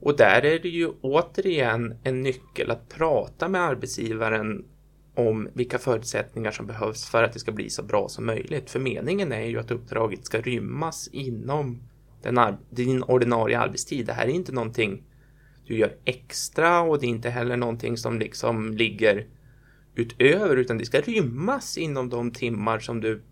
Och 0.00 0.16
där 0.16 0.44
är 0.44 0.58
det 0.58 0.68
ju 0.68 0.88
återigen 1.00 1.94
en 2.02 2.22
nyckel 2.22 2.70
att 2.70 2.88
prata 2.88 3.48
med 3.48 3.60
arbetsgivaren 3.60 4.64
om 5.14 5.48
vilka 5.54 5.78
förutsättningar 5.78 6.50
som 6.50 6.66
behövs 6.66 7.10
för 7.10 7.22
att 7.22 7.32
det 7.32 7.38
ska 7.38 7.52
bli 7.52 7.70
så 7.70 7.82
bra 7.82 8.08
som 8.08 8.26
möjligt. 8.26 8.70
För 8.70 8.80
meningen 8.80 9.32
är 9.32 9.44
ju 9.44 9.58
att 9.58 9.70
uppdraget 9.70 10.24
ska 10.24 10.40
rymmas 10.40 11.08
inom 11.12 11.82
den 12.22 12.56
din 12.70 13.02
ordinarie 13.02 13.58
arbetstid. 13.58 14.06
Det 14.06 14.12
här 14.12 14.26
är 14.26 14.30
inte 14.30 14.52
någonting 14.52 15.02
du 15.66 15.78
gör 15.78 15.96
extra 16.04 16.80
och 16.80 17.00
det 17.00 17.06
är 17.06 17.08
inte 17.08 17.30
heller 17.30 17.56
någonting 17.56 17.96
som 17.96 18.18
liksom 18.18 18.72
ligger 18.72 19.26
utöver 19.94 20.56
utan 20.56 20.78
det 20.78 20.84
ska 20.84 21.00
rymmas 21.00 21.78
inom 21.78 22.08
de 22.08 22.30
timmar 22.30 22.78
som 22.78 23.00
du 23.00 23.22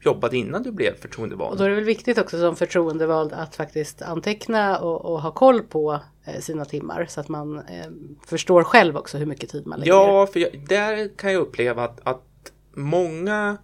jobbade 0.00 0.36
innan 0.36 0.62
du 0.62 0.72
blev 0.72 0.94
förtroendevald. 0.94 1.52
Och 1.52 1.58
då 1.58 1.64
är 1.64 1.68
det 1.68 1.74
väl 1.74 1.84
viktigt 1.84 2.18
också 2.18 2.38
som 2.38 2.56
förtroendevald 2.56 3.32
att 3.32 3.56
faktiskt 3.56 4.02
anteckna 4.02 4.78
och, 4.78 5.04
och 5.04 5.22
ha 5.22 5.30
koll 5.30 5.62
på 5.62 6.00
eh, 6.24 6.40
sina 6.40 6.64
timmar 6.64 7.06
så 7.08 7.20
att 7.20 7.28
man 7.28 7.58
eh, 7.58 7.86
förstår 8.26 8.64
själv 8.64 8.96
också 8.96 9.18
hur 9.18 9.26
mycket 9.26 9.50
tid 9.50 9.66
man 9.66 9.80
lägger. 9.80 9.92
Ja, 9.92 10.26
för 10.26 10.40
jag, 10.40 10.64
där 10.68 11.16
kan 11.16 11.32
jag 11.32 11.40
uppleva 11.40 11.84
att, 11.84 12.00
att 12.02 12.52
många 12.74 13.58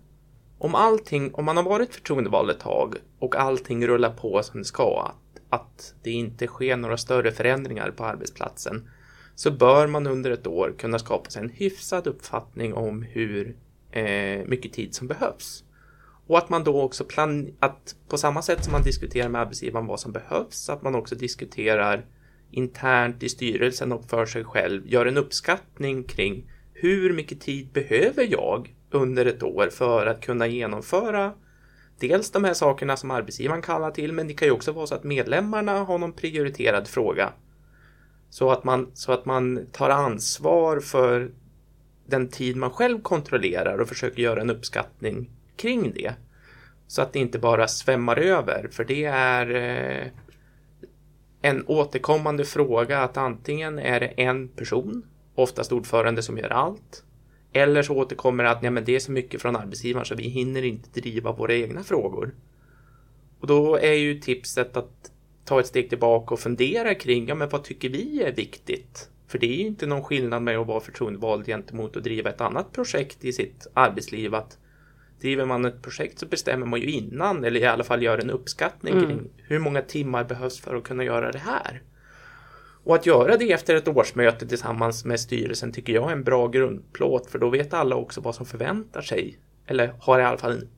om 0.59 0.75
allting, 0.75 1.35
om 1.35 1.45
man 1.45 1.57
har 1.57 1.65
varit 1.65 1.95
förtroendevald 1.95 2.51
ett 2.51 2.61
tag 2.61 2.95
och 3.19 3.37
allting 3.37 3.87
rullar 3.87 4.11
på 4.11 4.43
som 4.43 4.61
det 4.61 4.65
ska, 4.65 5.03
att, 5.03 5.61
att 5.61 5.95
det 6.03 6.11
inte 6.11 6.47
sker 6.47 6.77
några 6.77 6.97
större 6.97 7.33
förändringar 7.33 7.91
på 7.91 8.05
arbetsplatsen, 8.05 8.89
så 9.35 9.51
bör 9.51 9.87
man 9.87 10.07
under 10.07 10.31
ett 10.31 10.47
år 10.47 10.75
kunna 10.79 10.99
skapa 10.99 11.31
sig 11.31 11.43
en 11.43 11.51
hyfsad 11.51 12.07
uppfattning 12.07 12.75
om 12.75 13.03
hur 13.03 13.57
eh, 13.91 14.47
mycket 14.47 14.73
tid 14.73 14.95
som 14.95 15.07
behövs. 15.07 15.65
Och 16.27 16.39
att 16.39 16.49
man 16.49 16.65
då 16.65 16.83
också 16.83 17.05
plan 17.05 17.55
att 17.61 17.95
på 18.09 18.19
samma 18.19 18.43
sätt 18.43 18.65
som 18.65 18.73
man 18.73 18.83
diskuterar 18.83 19.29
med 19.29 19.41
arbetsgivaren 19.41 19.87
vad 19.87 20.01
som 20.01 20.13
behövs, 20.13 20.69
att 20.69 20.83
man 20.83 20.95
också 20.95 21.15
diskuterar 21.15 22.07
internt 22.51 23.23
i 23.23 23.29
styrelsen 23.29 23.93
och 23.93 24.05
för 24.05 24.27
sig 24.27 24.45
själv, 24.45 24.87
gör 24.87 25.07
en 25.07 25.17
uppskattning 25.17 26.05
kring 26.05 26.51
hur 26.73 27.13
mycket 27.13 27.41
tid 27.41 27.69
behöver 27.73 28.27
jag 28.31 28.75
under 28.91 29.27
ett 29.27 29.43
år 29.43 29.69
för 29.73 30.07
att 30.07 30.21
kunna 30.21 30.47
genomföra 30.47 31.33
dels 31.99 32.31
de 32.31 32.45
här 32.45 32.55
sakerna 32.55 32.97
som 32.97 33.11
arbetsgivaren 33.11 33.63
kallar 33.63 33.91
till, 33.91 34.13
men 34.13 34.29
det 34.29 34.35
kan 34.35 34.49
ju 34.49 34.53
också 34.53 34.73
vara 34.73 34.87
så 34.87 34.95
att 34.95 35.05
medlemmarna 35.05 35.73
har 35.79 35.99
någon 35.99 36.13
prioriterad 36.13 36.89
fråga. 36.89 37.33
Så 38.31 38.51
att 38.51 38.65
man, 38.65 38.91
så 38.95 39.13
att 39.13 39.27
man 39.27 39.67
tar 39.73 39.91
ansvar 39.91 40.81
för 40.81 41.31
den 42.07 42.29
tid 42.29 42.57
man 42.57 42.71
själv 42.71 43.03
kontrollerar 43.03 43.79
och 43.79 43.89
försöker 43.89 44.23
göra 44.23 44.41
en 44.41 44.51
uppskattning 44.51 45.31
kring 45.57 45.93
det. 45.93 46.15
Så 46.87 47.03
att 47.03 47.13
det 47.13 47.19
inte 47.19 47.39
bara 47.39 47.69
svämmar 47.69 48.17
över, 48.17 48.69
för 48.73 48.85
det 48.85 49.05
är 49.05 49.51
eh, 49.55 50.07
en 51.43 51.65
återkommande 51.67 52.45
fråga 52.45 52.99
att 52.99 53.17
antingen 53.17 53.79
är 53.79 54.01
det 54.01 54.07
en 54.07 54.49
person, 54.49 55.03
oftast 55.35 55.73
ordförande, 55.73 56.23
som 56.23 56.39
gör 56.39 56.53
allt. 56.53 57.05
Eller 57.53 57.83
så 57.83 57.97
återkommer 57.97 58.45
det 58.45 58.51
att 58.51 58.63
nej, 58.63 58.71
men 58.71 58.85
det 58.85 58.95
är 58.95 59.01
så 59.01 59.13
mycket 59.13 59.43
från 59.43 59.57
arbetsgivaren 59.57 60.07
så 60.07 60.15
vi 60.15 60.29
hinner 60.29 60.63
inte 60.63 61.01
driva 61.01 61.33
våra 61.33 61.55
egna 61.55 61.83
frågor. 61.83 62.35
Och 63.41 63.47
då 63.47 63.77
är 63.77 63.93
ju 63.93 64.21
tipset 64.21 64.77
att 64.77 65.11
ta 65.45 65.61
ett 65.61 65.67
steg 65.67 65.89
tillbaka 65.89 66.35
och 66.35 66.41
fundera 66.41 66.95
kring 66.95 67.29
ja, 67.29 67.35
men 67.35 67.49
vad 67.49 67.65
tycker 67.65 67.89
vi 67.89 68.23
är 68.23 68.33
viktigt? 68.33 69.09
För 69.27 69.39
det 69.39 69.47
är 69.47 69.57
ju 69.57 69.67
inte 69.67 69.87
någon 69.87 70.05
skillnad 70.05 70.43
med 70.43 70.59
att 70.59 70.67
vara 70.67 70.81
förtroendevald 70.81 71.47
gentemot 71.47 71.97
att 71.97 72.05
driva 72.05 72.31
ett 72.31 72.41
annat 72.41 72.73
projekt 72.73 73.25
i 73.25 73.33
sitt 73.33 73.67
arbetsliv. 73.75 74.35
Att 74.35 74.59
driver 75.25 75.45
man 75.45 75.65
ett 75.65 75.83
projekt 75.83 76.19
så 76.19 76.27
bestämmer 76.27 76.67
man 76.67 76.81
ju 76.81 76.91
innan 76.91 77.45
eller 77.45 77.61
i 77.61 77.67
alla 77.67 77.85
fall 77.85 78.03
gör 78.03 78.19
en 78.19 78.31
uppskattning 78.31 78.95
mm. 78.95 79.07
kring 79.07 79.31
hur 79.37 79.59
många 79.59 79.83
timmar 79.83 80.25
behövs 80.25 80.61
för 80.61 80.77
att 80.77 80.85
kunna 80.85 81.05
göra 81.05 81.33
det 81.33 81.39
här. 81.39 81.83
Och 82.85 82.95
att 82.95 83.07
göra 83.07 83.37
det 83.37 83.53
efter 83.53 83.75
ett 83.75 83.89
årsmöte 83.89 84.47
tillsammans 84.47 85.05
med 85.05 85.21
styrelsen 85.21 85.73
tycker 85.73 85.93
jag 85.93 86.09
är 86.09 86.13
en 86.13 86.25
bra 86.25 86.49
grundplåt 86.49 87.31
för 87.31 87.39
då 87.39 87.49
vet 87.49 87.75
alla 87.75 87.97
också 87.97 88.21
vad 88.21 88.35
som 88.35 88.47
förväntar 88.47 89.01
sig. 89.01 89.39
Eller 89.67 89.95
har 90.01 90.21
i 90.21 90.23
alla 90.23 90.39
fall 90.39 90.53
en 90.53 90.69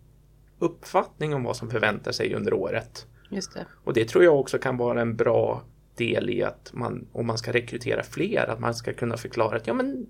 uppfattning 0.58 1.34
om 1.34 1.44
vad 1.44 1.56
som 1.56 1.70
förväntar 1.70 2.12
sig 2.12 2.34
under 2.34 2.54
året. 2.54 3.06
Just 3.30 3.54
det. 3.54 3.66
Och 3.84 3.92
det 3.92 4.08
tror 4.08 4.24
jag 4.24 4.40
också 4.40 4.58
kan 4.58 4.76
vara 4.76 5.00
en 5.00 5.16
bra 5.16 5.62
del 5.96 6.30
i 6.30 6.42
att 6.42 6.70
man, 6.72 7.06
om 7.12 7.26
man 7.26 7.38
ska 7.38 7.52
rekrytera 7.52 8.02
fler, 8.02 8.50
att 8.50 8.60
man 8.60 8.74
ska 8.74 8.92
kunna 8.92 9.16
förklara 9.16 9.56
att 9.56 9.66
ja 9.66 9.74
men 9.74 10.06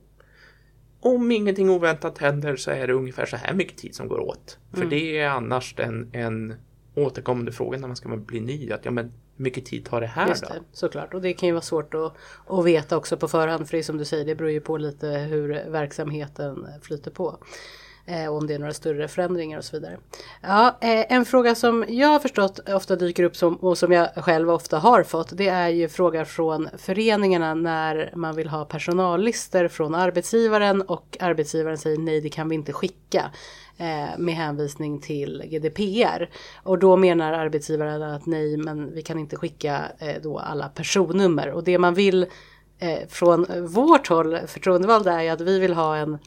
om 1.01 1.31
ingenting 1.31 1.71
oväntat 1.71 2.19
händer 2.19 2.57
så 2.57 2.71
är 2.71 2.87
det 2.87 2.93
ungefär 2.93 3.27
så 3.27 3.37
här 3.37 3.55
mycket 3.55 3.79
tid 3.79 3.95
som 3.95 4.09
går 4.09 4.21
åt. 4.21 4.59
För 4.71 4.79
mm. 4.79 4.91
det 4.91 5.19
är 5.19 5.29
annars 5.29 5.75
en, 5.79 6.11
en 6.13 6.55
återkommande 6.95 7.53
fråga 7.53 7.79
när 7.79 7.87
man 7.87 7.97
ska 7.97 8.17
bli 8.17 8.41
ny. 8.41 8.73
Att, 8.73 8.85
ja, 8.85 8.91
men 8.91 9.13
hur 9.37 9.45
mycket 9.45 9.67
tid 9.67 9.85
tar 9.85 10.01
det 10.01 10.07
här 10.07 10.29
Just 10.29 10.43
då? 10.43 10.49
Det, 10.49 10.61
såklart, 10.73 11.15
och 11.15 11.23
det 11.23 11.33
kan 11.33 11.47
ju 11.47 11.53
vara 11.53 11.63
svårt 11.63 11.95
att, 11.95 12.13
att 12.47 12.65
veta 12.65 12.97
också 12.97 13.17
på 13.17 13.29
förhand. 13.29 13.69
För 13.69 13.77
det 13.77 13.83
som 13.83 13.99
du 13.99 14.05
säger, 14.05 14.25
det 14.25 14.35
beror 14.35 14.51
ju 14.51 14.61
på 14.61 14.77
lite 14.77 15.07
hur 15.07 15.71
verksamheten 15.71 16.67
flyter 16.83 17.11
på. 17.11 17.39
Eh, 18.09 18.33
om 18.33 18.47
det 18.47 18.55
är 18.55 18.59
några 18.59 18.73
större 18.73 19.09
förändringar 19.09 19.59
och 19.59 19.65
så 19.65 19.77
vidare. 19.77 19.99
Ja, 20.43 20.79
eh, 20.81 21.13
en 21.13 21.25
fråga 21.25 21.55
som 21.55 21.85
jag 21.89 22.09
har 22.09 22.19
förstått 22.19 22.69
ofta 22.69 22.97
dyker 22.97 23.23
upp 23.25 23.37
som, 23.37 23.57
och 23.57 23.79
som 23.79 23.93
jag 23.93 24.09
själv 24.15 24.51
ofta 24.51 24.79
har 24.79 25.03
fått 25.03 25.37
det 25.37 25.49
är 25.49 25.69
ju 25.69 25.89
frågor 25.89 26.25
från 26.25 26.69
föreningarna 26.79 27.55
när 27.55 28.13
man 28.17 28.37
vill 28.37 28.49
ha 28.49 28.65
personallister 28.65 29.69
från 29.69 29.95
arbetsgivaren 29.95 30.83
och 30.83 31.17
arbetsgivaren 31.21 31.79
säger 31.79 31.99
nej 31.99 32.21
det 32.21 32.29
kan 32.29 32.49
vi 32.49 32.55
inte 32.55 32.73
skicka 32.73 33.31
eh, 33.77 34.19
med 34.19 34.35
hänvisning 34.35 35.01
till 35.01 35.43
GDPR. 35.47 36.31
Och 36.63 36.79
då 36.79 36.97
menar 36.97 37.33
arbetsgivaren 37.33 38.03
att 38.03 38.27
nej 38.27 38.57
men 38.57 38.95
vi 38.95 39.03
kan 39.03 39.19
inte 39.19 39.37
skicka 39.37 39.83
eh, 39.99 40.23
då 40.23 40.39
alla 40.39 40.69
personnummer 40.69 41.51
och 41.51 41.65
det 41.65 41.79
man 41.79 41.95
vill 41.95 42.27
eh, 42.79 43.09
från 43.09 43.47
vårt 43.67 44.09
håll 44.09 44.39
förtroendevalda 44.47 45.23
är 45.23 45.33
att 45.33 45.41
vi 45.41 45.59
vill 45.59 45.75
ha 45.75 45.97
en 45.97 46.19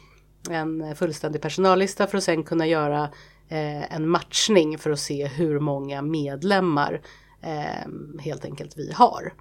en 0.50 0.96
fullständig 0.96 1.42
personallista 1.42 2.08
för 2.08 2.18
att 2.18 2.24
sen 2.24 2.44
kunna 2.44 2.68
göra 2.68 3.04
eh, 3.50 3.94
en 3.94 4.10
matchning 4.10 4.78
för 4.78 4.92
att 4.92 5.00
se 5.00 5.28
hur 5.28 5.60
många 5.60 6.02
medlemmar 6.02 7.02
eh, 7.42 8.22
helt 8.22 8.46
enkelt 8.46 8.78
vi 8.78 8.92
har. 8.92 9.34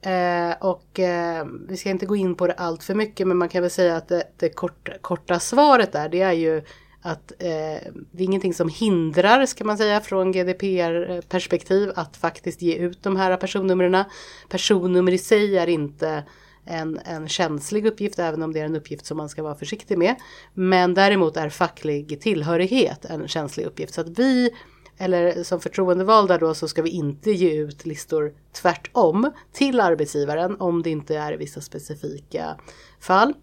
Eh, 0.00 0.56
och 0.60 1.00
eh, 1.00 1.46
vi 1.68 1.76
ska 1.76 1.90
inte 1.90 2.06
gå 2.06 2.16
in 2.16 2.34
på 2.34 2.46
det 2.46 2.52
allt 2.52 2.84
för 2.84 2.94
mycket 2.94 3.26
men 3.28 3.36
man 3.36 3.48
kan 3.48 3.62
väl 3.62 3.70
säga 3.70 3.96
att 3.96 4.08
det, 4.08 4.24
det 4.36 4.48
korta, 4.48 4.92
korta 5.00 5.40
svaret 5.40 5.92
där 5.92 6.08
det 6.08 6.20
är 6.20 6.32
ju 6.32 6.62
att 7.02 7.32
eh, 7.38 7.92
det 8.12 8.22
är 8.22 8.24
ingenting 8.24 8.54
som 8.54 8.68
hindrar, 8.68 9.46
ska 9.46 9.64
man 9.64 9.78
säga, 9.78 10.00
från 10.00 10.32
GDPR-perspektiv 10.32 11.92
att 11.94 12.16
faktiskt 12.16 12.62
ge 12.62 12.74
ut 12.74 13.02
de 13.02 13.16
här 13.16 13.36
personnumren. 13.36 14.04
Personnummer 14.48 15.12
i 15.12 15.18
sig 15.18 15.58
är 15.58 15.66
inte 15.66 16.24
en, 16.66 17.00
en 17.04 17.28
känslig 17.28 17.86
uppgift, 17.86 18.18
även 18.18 18.42
om 18.42 18.52
det 18.52 18.60
är 18.60 18.64
en 18.64 18.76
uppgift 18.76 19.06
som 19.06 19.16
man 19.16 19.28
ska 19.28 19.42
vara 19.42 19.54
försiktig 19.54 19.98
med. 19.98 20.16
Men 20.54 20.94
däremot 20.94 21.36
är 21.36 21.48
facklig 21.48 22.20
tillhörighet 22.20 23.04
en 23.04 23.28
känslig 23.28 23.64
uppgift. 23.64 23.94
Så 23.94 24.00
att 24.00 24.18
vi, 24.18 24.50
eller 24.98 25.42
som 25.42 25.60
förtroendevalda 25.60 26.38
då, 26.38 26.54
så 26.54 26.68
ska 26.68 26.82
vi 26.82 26.90
inte 26.90 27.30
ge 27.30 27.52
ut 27.52 27.86
listor 27.86 28.32
tvärtom 28.52 29.30
till 29.52 29.80
arbetsgivaren 29.80 30.56
om 30.60 30.82
det 30.82 30.90
inte 30.90 31.16
är 31.16 31.32
vissa 31.32 31.60
specifika 31.60 32.56
fall 33.00 33.34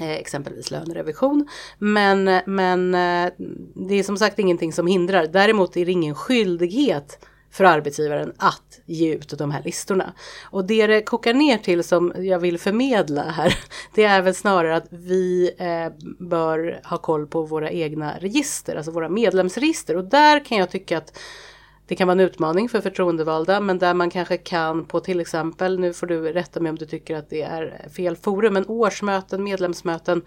eh, 0.00 0.10
exempelvis 0.10 0.70
lönerevision. 0.70 1.48
Men, 1.78 2.28
eh, 2.28 2.42
men 2.46 2.94
eh, 2.94 3.32
det 3.74 3.94
är 3.94 4.02
som 4.02 4.16
sagt 4.16 4.38
ingenting 4.38 4.72
som 4.72 4.86
hindrar. 4.86 5.26
Däremot 5.26 5.76
är 5.76 5.86
det 5.86 5.92
ingen 5.92 6.14
skyldighet 6.14 7.18
för 7.50 7.64
arbetsgivaren 7.64 8.32
att 8.36 8.80
ge 8.86 9.14
ut 9.14 9.38
de 9.38 9.50
här 9.50 9.62
listorna. 9.62 10.12
Och 10.42 10.64
det 10.64 10.86
det 10.86 11.02
kokar 11.02 11.34
ner 11.34 11.58
till 11.58 11.84
som 11.84 12.12
jag 12.16 12.38
vill 12.38 12.58
förmedla 12.58 13.22
här, 13.22 13.58
det 13.94 14.04
är 14.04 14.22
väl 14.22 14.34
snarare 14.34 14.76
att 14.76 14.86
vi 14.90 15.50
eh, 15.58 15.92
bör 16.18 16.80
ha 16.84 16.96
koll 16.96 17.26
på 17.26 17.42
våra 17.42 17.70
egna 17.70 18.18
register, 18.18 18.76
alltså 18.76 18.92
våra 18.92 19.08
medlemsregister. 19.08 19.96
Och 19.96 20.04
där 20.04 20.44
kan 20.44 20.58
jag 20.58 20.70
tycka 20.70 20.98
att 20.98 21.18
det 21.86 21.96
kan 21.96 22.08
vara 22.08 22.12
en 22.12 22.26
utmaning 22.26 22.68
för 22.68 22.80
förtroendevalda, 22.80 23.60
men 23.60 23.78
där 23.78 23.94
man 23.94 24.10
kanske 24.10 24.36
kan 24.36 24.84
på 24.84 25.00
till 25.00 25.20
exempel, 25.20 25.78
nu 25.78 25.92
får 25.92 26.06
du 26.06 26.32
rätta 26.32 26.60
mig 26.60 26.70
om 26.70 26.76
du 26.76 26.86
tycker 26.86 27.16
att 27.16 27.30
det 27.30 27.42
är 27.42 27.88
fel 27.96 28.16
forum, 28.16 28.54
men 28.54 28.68
årsmöten, 28.68 29.44
medlemsmöten, 29.44 30.22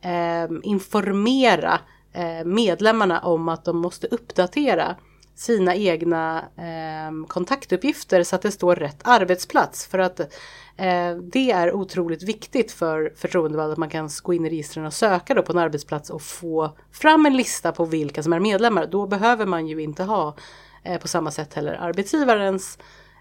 eh, 0.00 0.58
informera 0.62 1.80
eh, 2.12 2.44
medlemmarna 2.44 3.20
om 3.20 3.48
att 3.48 3.64
de 3.64 3.78
måste 3.78 4.06
uppdatera 4.06 4.96
sina 5.36 5.74
egna 5.74 6.44
eh, 6.56 7.26
kontaktuppgifter 7.28 8.22
så 8.22 8.36
att 8.36 8.42
det 8.42 8.50
står 8.50 8.76
rätt 8.76 9.00
arbetsplats. 9.04 9.86
För 9.86 9.98
att 9.98 10.20
eh, 10.20 11.16
det 11.32 11.50
är 11.50 11.72
otroligt 11.72 12.22
viktigt 12.22 12.72
för 12.72 13.12
förtroendevalda 13.16 13.72
att 13.72 13.78
man 13.78 13.90
kan 13.90 14.10
gå 14.22 14.34
in 14.34 14.46
i 14.46 14.50
registren 14.50 14.86
och 14.86 14.92
söka 14.92 15.34
då 15.34 15.42
på 15.42 15.52
en 15.52 15.58
arbetsplats 15.58 16.10
och 16.10 16.22
få 16.22 16.76
fram 16.92 17.26
en 17.26 17.36
lista 17.36 17.72
på 17.72 17.84
vilka 17.84 18.22
som 18.22 18.32
är 18.32 18.40
medlemmar. 18.40 18.86
Då 18.86 19.06
behöver 19.06 19.46
man 19.46 19.66
ju 19.66 19.82
inte 19.82 20.02
ha 20.04 20.36
eh, 20.82 21.00
på 21.00 21.08
samma 21.08 21.30
sätt 21.30 21.54
heller 21.54 21.74
arbetsgivarens 21.74 22.78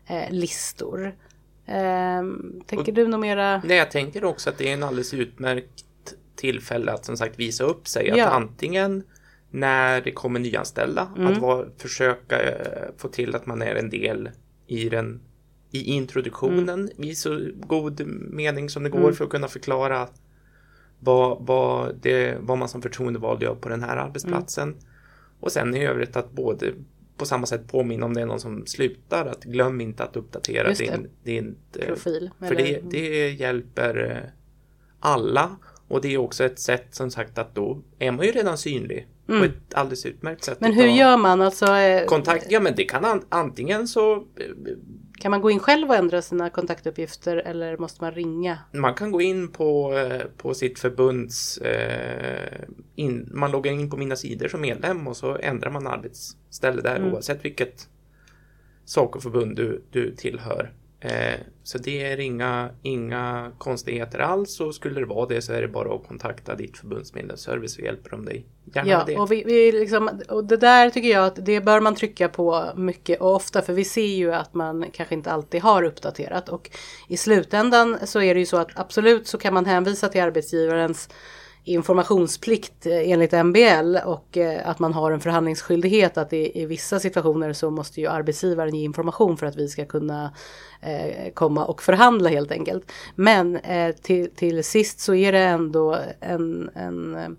eh, 0.08 0.32
listor. 0.32 1.16
Ehm, 1.68 2.62
tänker 2.66 2.92
och, 2.92 2.96
du 2.96 3.08
något 3.08 3.20
mera? 3.20 3.62
Nej, 3.66 3.78
jag 3.78 3.92
tänker 3.92 4.24
också 4.24 4.50
att 4.50 4.58
det 4.58 4.70
är 4.70 4.74
en 4.74 4.84
alldeles 4.84 5.14
utmärkt 5.14 5.86
tillfälle 6.36 6.92
att 6.92 7.06
som 7.06 7.18
sagt 7.18 7.40
visa 7.40 7.64
upp 7.64 7.88
sig. 7.88 8.22
Att 8.22 8.34
antingen 8.34 9.04
när 9.56 10.02
det 10.02 10.12
kommer 10.12 10.40
nyanställda. 10.40 11.10
Mm. 11.18 11.34
Att 11.34 11.38
vara, 11.38 11.66
försöka 11.78 12.42
eh, 12.42 12.88
få 12.98 13.08
till 13.08 13.36
att 13.36 13.46
man 13.46 13.62
är 13.62 13.76
en 13.76 13.90
del 13.90 14.30
i 14.68 14.90
den 14.90 15.22
i 15.72 15.84
introduktionen 15.84 16.80
mm. 16.80 17.04
i 17.04 17.16
så 17.16 17.42
god 17.68 18.02
mening 18.32 18.70
som 18.70 18.84
det 18.84 18.90
går 18.90 19.00
mm. 19.00 19.14
för 19.14 19.24
att 19.24 19.30
kunna 19.30 19.48
förklara 19.48 20.08
vad, 21.00 21.46
vad, 21.46 21.96
det, 22.02 22.38
vad 22.40 22.58
man 22.58 22.70
som 22.70 22.82
förtroendevald 22.82 23.44
gör 23.44 23.56
på 23.56 23.70
den 23.70 23.84
här 23.84 23.98
arbetsplatsen. 23.98 24.70
Mm. 24.70 24.80
Och 25.40 25.52
sen 25.52 25.76
i 25.76 25.86
övrigt 25.86 26.16
att 26.16 26.32
både 26.32 26.74
på 27.18 27.26
samma 27.26 27.46
sätt 27.46 27.72
påminna 27.72 28.06
om 28.06 28.14
det 28.14 28.22
är 28.22 28.26
någon 28.26 28.40
som 28.40 28.66
slutar 28.66 29.26
att 29.26 29.44
glöm 29.44 29.82
inte 29.82 30.04
att 30.04 30.16
uppdatera 30.16 30.74
din, 30.74 31.10
din 31.24 31.56
eh, 31.80 31.86
profil. 31.86 32.30
För 32.40 32.56
det, 32.56 32.82
det 32.90 33.32
hjälper 33.32 34.12
eh, 34.12 34.30
alla 35.00 35.56
och 35.88 36.02
det 36.02 36.14
är 36.14 36.18
också 36.18 36.44
ett 36.44 36.60
sätt 36.60 36.88
som 36.90 37.12
sagt 37.12 37.38
att 37.38 37.56
då 37.56 37.82
är 38.00 38.12
man 38.12 38.26
ju 38.26 38.32
redan 38.32 38.58
synlig 38.58 39.08
mm. 39.30 39.40
på 39.40 39.46
ett 39.46 39.74
alldeles 39.74 40.06
utmärkt 40.06 40.44
sätt. 40.44 40.62
Men 40.62 40.74
hur 40.74 40.88
gör 40.88 41.18
man 41.18 41.42
alltså? 41.42 41.66
Eh, 41.66 42.06
kontakt, 42.06 42.46
ja 42.50 42.60
men 42.60 42.74
det 42.76 42.84
kan 42.84 43.06
an, 43.06 43.22
antingen 43.30 43.88
så 43.88 44.24
kan 45.20 45.32
man 45.32 45.42
gå 45.42 45.52
in 45.52 45.60
själv 45.60 45.90
och 45.90 45.96
ändra 45.96 46.22
sina 46.22 46.50
kontaktuppgifter 46.50 47.38
eller 47.38 47.78
måste 47.78 48.04
man 48.04 48.12
ringa? 48.12 48.60
Man 48.72 48.94
kan 48.94 49.12
gå 49.12 49.22
in 49.22 49.52
på, 49.52 49.98
eh, 49.98 50.22
på 50.38 50.54
sitt 50.54 50.80
förbunds... 50.80 51.58
Eh, 51.58 52.60
in, 52.96 53.30
man 53.34 53.52
loggar 53.52 53.72
in 53.72 53.90
på 53.90 53.98
mina 53.98 54.16
sidor 54.16 54.48
som 54.48 54.62
medlem 54.62 55.08
och 55.08 55.18
så 55.18 55.38
ändrar 55.38 55.72
man 55.72 55.88
arbetsställe 55.88 56.82
där 56.82 56.96
mm. 56.96 57.14
oavsett 57.14 57.46
vilket 57.46 57.88
Saco-förbund 58.86 59.56
du, 59.56 59.84
du 59.92 60.16
tillhör. 60.16 60.74
Eh, 61.06 61.40
så 61.64 61.78
det 61.78 62.04
är 62.04 62.20
inga, 62.20 62.70
inga 62.82 63.52
konstigheter 63.58 64.20
alls 64.20 64.60
och 64.60 64.76
skulle 64.76 65.00
det 65.00 65.06
vara 65.06 65.26
det 65.26 65.42
så 65.42 65.54
är 65.54 65.62
det 65.62 65.68
bara 65.68 65.96
att 65.96 66.08
kontakta 66.08 66.56
ditt 66.56 66.78
förbundsmedlemsservice 66.78 67.74
så 67.74 67.82
hjälper 67.82 68.10
de 68.10 68.26
dig. 68.26 68.46
Gärna 68.76 68.90
ja, 68.90 69.04
det. 69.08 69.18
Och, 69.18 69.32
vi, 69.32 69.44
vi 69.44 69.72
liksom, 69.72 70.10
och 70.30 70.46
det 70.46 70.58
där 70.58 70.90
tycker 70.90 71.10
jag 71.10 71.26
att 71.26 71.46
det 71.46 71.62
bör 71.62 71.82
man 71.82 71.96
trycka 71.96 72.30
på 72.30 72.66
mycket 72.76 73.22
och 73.22 73.36
ofta 73.36 73.62
för 73.62 73.74
vi 73.74 73.86
ser 73.86 74.16
ju 74.16 74.34
att 74.34 74.54
man 74.54 74.86
kanske 74.94 75.16
inte 75.16 75.32
alltid 75.32 75.62
har 75.62 75.84
uppdaterat 75.84 76.50
och 76.50 76.70
i 77.08 77.18
slutändan 77.18 77.98
så 78.04 78.22
är 78.22 78.34
det 78.34 78.40
ju 78.40 78.46
så 78.46 78.58
att 78.58 78.80
absolut 78.80 79.28
så 79.28 79.38
kan 79.38 79.54
man 79.54 79.66
hänvisa 79.66 80.10
till 80.10 80.22
arbetsgivarens 80.22 81.10
informationsplikt 81.66 82.86
eh, 82.86 83.12
enligt 83.12 83.32
MBL 83.32 83.98
och 84.06 84.38
eh, 84.38 84.70
att 84.70 84.80
man 84.80 84.94
har 84.94 85.12
en 85.12 85.20
förhandlingsskyldighet 85.20 86.18
att 86.18 86.34
i, 86.34 86.62
i 86.62 86.66
vissa 86.66 87.00
situationer 87.00 87.54
så 87.54 87.72
måste 87.72 88.02
ju 88.02 88.08
arbetsgivaren 88.08 88.76
ge 88.76 88.84
information 88.84 89.38
för 89.38 89.46
att 89.48 89.56
vi 89.56 89.68
ska 89.68 89.86
kunna 89.86 90.34
eh, 90.82 91.34
komma 91.34 91.66
och 91.66 91.82
förhandla 91.82 92.30
helt 92.30 92.52
enkelt. 92.52 92.92
Men 93.16 93.56
eh, 93.56 93.96
till, 93.96 94.32
till 94.36 94.64
sist 94.64 95.00
så 95.00 95.16
är 95.16 95.32
det 95.32 95.40
ändå 95.40 95.98
en, 96.20 96.70
en 96.74 97.38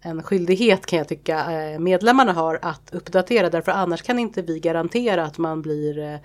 en 0.00 0.22
skyldighet 0.22 0.86
kan 0.86 0.98
jag 0.98 1.08
tycka 1.08 1.52
eh, 1.52 1.78
medlemmarna 1.78 2.32
har 2.32 2.58
att 2.62 2.94
uppdatera 2.94 3.50
därför 3.50 3.72
annars 3.72 4.02
kan 4.02 4.18
inte 4.18 4.42
vi 4.42 4.60
garantera 4.60 5.24
att 5.24 5.38
man 5.38 5.62
blir 5.62 6.20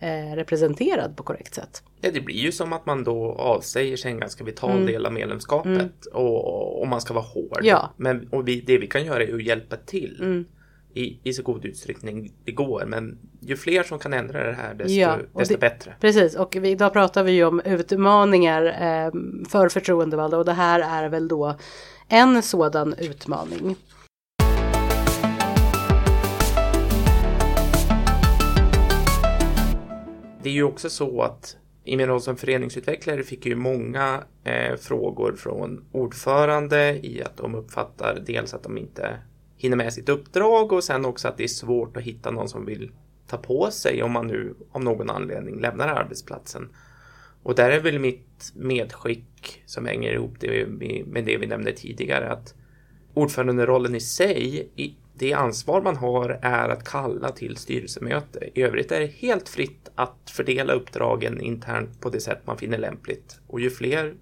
eh, 0.00 0.36
representerad 0.36 1.16
på 1.16 1.22
korrekt 1.22 1.54
sätt. 1.54 1.82
Ja, 2.00 2.10
det 2.10 2.20
blir 2.20 2.36
ju 2.36 2.52
som 2.52 2.72
att 2.72 2.86
man 2.86 3.04
då 3.04 3.32
avsäger 3.32 3.96
sig 3.96 4.12
en 4.12 4.20
ganska 4.20 4.44
vital 4.44 4.70
mm. 4.70 4.86
del 4.86 5.06
av 5.06 5.12
medlemskapet 5.12 5.70
mm. 5.70 5.92
och, 6.12 6.80
och 6.80 6.88
man 6.88 7.00
ska 7.00 7.14
vara 7.14 7.24
hård. 7.24 7.60
Ja. 7.62 7.90
Men 7.96 8.28
och 8.28 8.48
vi, 8.48 8.60
det 8.60 8.78
vi 8.78 8.86
kan 8.86 9.04
göra 9.04 9.22
är 9.22 9.34
att 9.34 9.42
hjälpa 9.42 9.76
till. 9.76 10.18
Mm. 10.20 10.44
I, 10.94 11.18
i 11.22 11.32
så 11.32 11.42
god 11.42 11.64
utsträckning 11.64 12.32
det 12.44 12.52
går. 12.52 12.84
Men 12.86 13.18
ju 13.40 13.56
fler 13.56 13.82
som 13.82 13.98
kan 13.98 14.12
ändra 14.12 14.46
det 14.46 14.52
här 14.52 14.74
desto, 14.74 14.92
ja, 14.92 15.18
desto 15.32 15.54
det, 15.54 15.60
bättre. 15.60 15.94
Precis 16.00 16.36
och 16.36 16.56
vi, 16.60 16.70
idag 16.70 16.92
pratar 16.92 17.22
vi 17.22 17.32
ju 17.32 17.44
om 17.44 17.60
utmaningar 17.60 18.64
eh, 18.64 19.12
för 19.48 19.68
förtroendevalda 19.68 20.38
och 20.38 20.44
det 20.44 20.52
här 20.52 21.04
är 21.04 21.08
väl 21.08 21.28
då 21.28 21.56
en 22.08 22.42
sådan 22.42 22.94
utmaning. 22.98 23.76
Det 30.42 30.48
är 30.48 30.52
ju 30.52 30.62
också 30.62 30.90
så 30.90 31.22
att 31.22 31.56
i 31.84 31.96
min 31.96 32.06
roll 32.06 32.20
som 32.20 32.36
föreningsutvecklare 32.36 33.22
fick 33.22 33.46
jag 33.46 33.50
ju 33.50 33.56
många 33.56 34.24
eh, 34.44 34.76
frågor 34.76 35.36
från 35.36 35.84
ordförande 35.92 37.06
i 37.06 37.22
att 37.22 37.36
de 37.36 37.54
uppfattar 37.54 38.22
dels 38.26 38.54
att 38.54 38.62
de 38.62 38.78
inte 38.78 39.18
hinner 39.56 39.76
med 39.76 39.92
sitt 39.92 40.08
uppdrag 40.08 40.72
och 40.72 40.84
sen 40.84 41.04
också 41.04 41.28
att 41.28 41.36
det 41.36 41.44
är 41.44 41.48
svårt 41.48 41.96
att 41.96 42.02
hitta 42.02 42.30
någon 42.30 42.48
som 42.48 42.64
vill 42.64 42.92
ta 43.26 43.36
på 43.36 43.70
sig 43.70 44.02
om 44.02 44.12
man 44.12 44.26
nu 44.26 44.54
av 44.72 44.84
någon 44.84 45.10
anledning 45.10 45.60
lämnar 45.60 45.88
arbetsplatsen. 45.88 46.68
Och 47.42 47.54
där 47.54 47.70
är 47.70 47.80
väl 47.80 47.98
mitt 47.98 48.52
medskick 48.54 49.62
som 49.66 49.86
hänger 49.86 50.12
ihop 50.12 50.34
det 50.40 50.66
med 51.06 51.24
det 51.24 51.36
vi 51.36 51.46
nämnde 51.46 51.72
tidigare 51.72 52.32
att 52.32 52.54
ordföranderollen 53.14 53.94
i 53.94 54.00
sig 54.00 54.70
det 55.18 55.32
ansvar 55.32 55.82
man 55.82 55.96
har 55.96 56.38
är 56.42 56.68
att 56.68 56.88
kalla 56.88 57.30
till 57.30 57.56
styrelsemöte. 57.56 58.50
I 58.54 58.62
övrigt 58.62 58.92
är 58.92 59.00
det 59.00 59.06
helt 59.06 59.48
fritt 59.48 59.88
att 59.94 60.30
fördela 60.30 60.72
uppdragen 60.72 61.40
internt 61.40 62.00
på 62.00 62.10
det 62.10 62.20
sätt 62.20 62.42
man 62.44 62.58
finner 62.58 62.78
lämpligt. 62.78 63.40
Och 63.46 63.60
ju 63.60 63.70
fler 63.70 64.14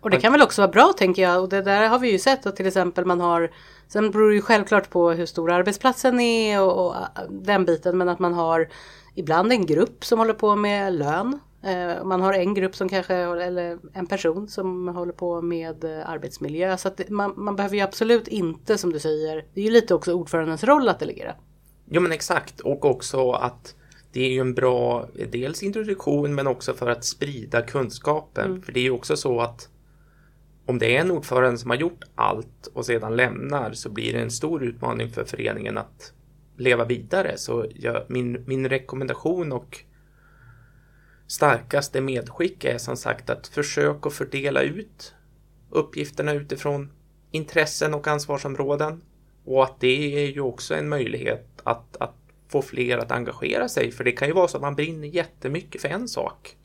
och 0.00 0.10
det 0.10 0.20
kan 0.20 0.32
väl 0.32 0.42
också 0.42 0.62
vara 0.62 0.72
bra 0.72 0.92
tänker 0.96 1.22
jag 1.22 1.42
och 1.42 1.48
det 1.48 1.62
där 1.62 1.88
har 1.88 1.98
vi 1.98 2.10
ju 2.10 2.18
sett 2.18 2.46
att 2.46 2.56
till 2.56 2.66
exempel 2.66 3.04
man 3.04 3.20
har 3.20 3.50
Sen 3.88 4.10
beror 4.10 4.28
det 4.28 4.34
ju 4.34 4.42
självklart 4.42 4.90
på 4.90 5.10
hur 5.10 5.26
stor 5.26 5.52
arbetsplatsen 5.52 6.20
är 6.20 6.62
och, 6.62 6.86
och 6.86 6.94
den 7.30 7.64
biten 7.64 7.98
men 7.98 8.08
att 8.08 8.18
man 8.18 8.34
har 8.34 8.68
ibland 9.14 9.52
en 9.52 9.66
grupp 9.66 10.04
som 10.04 10.18
håller 10.18 10.34
på 10.34 10.56
med 10.56 10.94
lön 10.94 11.38
man 12.04 12.20
har 12.20 12.32
en 12.32 12.54
grupp 12.54 12.76
som 12.76 12.88
kanske, 12.88 13.14
eller 13.14 13.78
en 13.92 14.06
person 14.06 14.48
som 14.48 14.88
håller 14.88 15.12
på 15.12 15.42
med 15.42 15.84
eh, 15.84 16.08
arbetsmiljö. 16.08 16.76
Så 16.76 16.90
man, 17.08 17.32
man 17.36 17.56
behöver 17.56 17.76
ju 17.76 17.82
absolut 17.82 18.28
inte, 18.28 18.78
som 18.78 18.92
du 18.92 19.00
säger, 19.00 19.44
det 19.54 19.60
är 19.60 19.64
ju 19.64 19.70
lite 19.70 19.94
också 19.94 20.12
ordförandens 20.12 20.64
roll 20.64 20.88
att 20.88 20.98
delegera. 20.98 21.34
Jo 21.90 22.00
men 22.00 22.12
exakt, 22.12 22.60
och 22.60 22.84
också 22.84 23.30
att 23.30 23.74
det 24.12 24.24
är 24.24 24.30
ju 24.30 24.40
en 24.40 24.54
bra, 24.54 25.08
dels 25.32 25.62
introduktion 25.62 26.34
men 26.34 26.46
också 26.46 26.74
för 26.74 26.90
att 26.90 27.04
sprida 27.04 27.62
kunskapen. 27.62 28.50
Mm. 28.50 28.62
För 28.62 28.72
det 28.72 28.80
är 28.80 28.84
ju 28.84 28.90
också 28.90 29.16
så 29.16 29.40
att 29.40 29.68
om 30.66 30.78
det 30.78 30.96
är 30.96 31.00
en 31.00 31.10
ordförande 31.10 31.58
som 31.58 31.70
har 31.70 31.76
gjort 31.76 32.04
allt 32.14 32.66
och 32.74 32.86
sedan 32.86 33.16
lämnar 33.16 33.72
så 33.72 33.90
blir 33.90 34.12
det 34.12 34.18
en 34.18 34.30
stor 34.30 34.64
utmaning 34.64 35.10
för 35.10 35.24
föreningen 35.24 35.78
att 35.78 36.12
leva 36.56 36.84
vidare. 36.84 37.32
Så 37.36 37.66
jag, 37.74 38.02
min, 38.08 38.44
min 38.46 38.68
rekommendation 38.68 39.52
och 39.52 39.84
starkaste 41.26 42.00
medskick 42.00 42.64
är 42.64 42.78
som 42.78 42.96
sagt 42.96 43.30
att 43.30 43.46
försöka 43.46 44.10
fördela 44.10 44.62
ut 44.62 45.14
uppgifterna 45.70 46.32
utifrån 46.32 46.92
intressen 47.30 47.94
och 47.94 48.08
ansvarsområden. 48.08 49.02
Och 49.44 49.64
att 49.64 49.80
det 49.80 50.24
är 50.24 50.30
ju 50.30 50.40
också 50.40 50.74
en 50.74 50.88
möjlighet 50.88 51.48
att, 51.62 51.96
att 51.96 52.14
få 52.48 52.62
fler 52.62 52.98
att 52.98 53.12
engagera 53.12 53.68
sig. 53.68 53.92
För 53.92 54.04
det 54.04 54.12
kan 54.12 54.28
ju 54.28 54.34
vara 54.34 54.48
så 54.48 54.56
att 54.56 54.62
man 54.62 54.74
brinner 54.74 55.08
jättemycket 55.08 55.80
för 55.80 55.88
en 55.88 56.08
sak. 56.08 56.56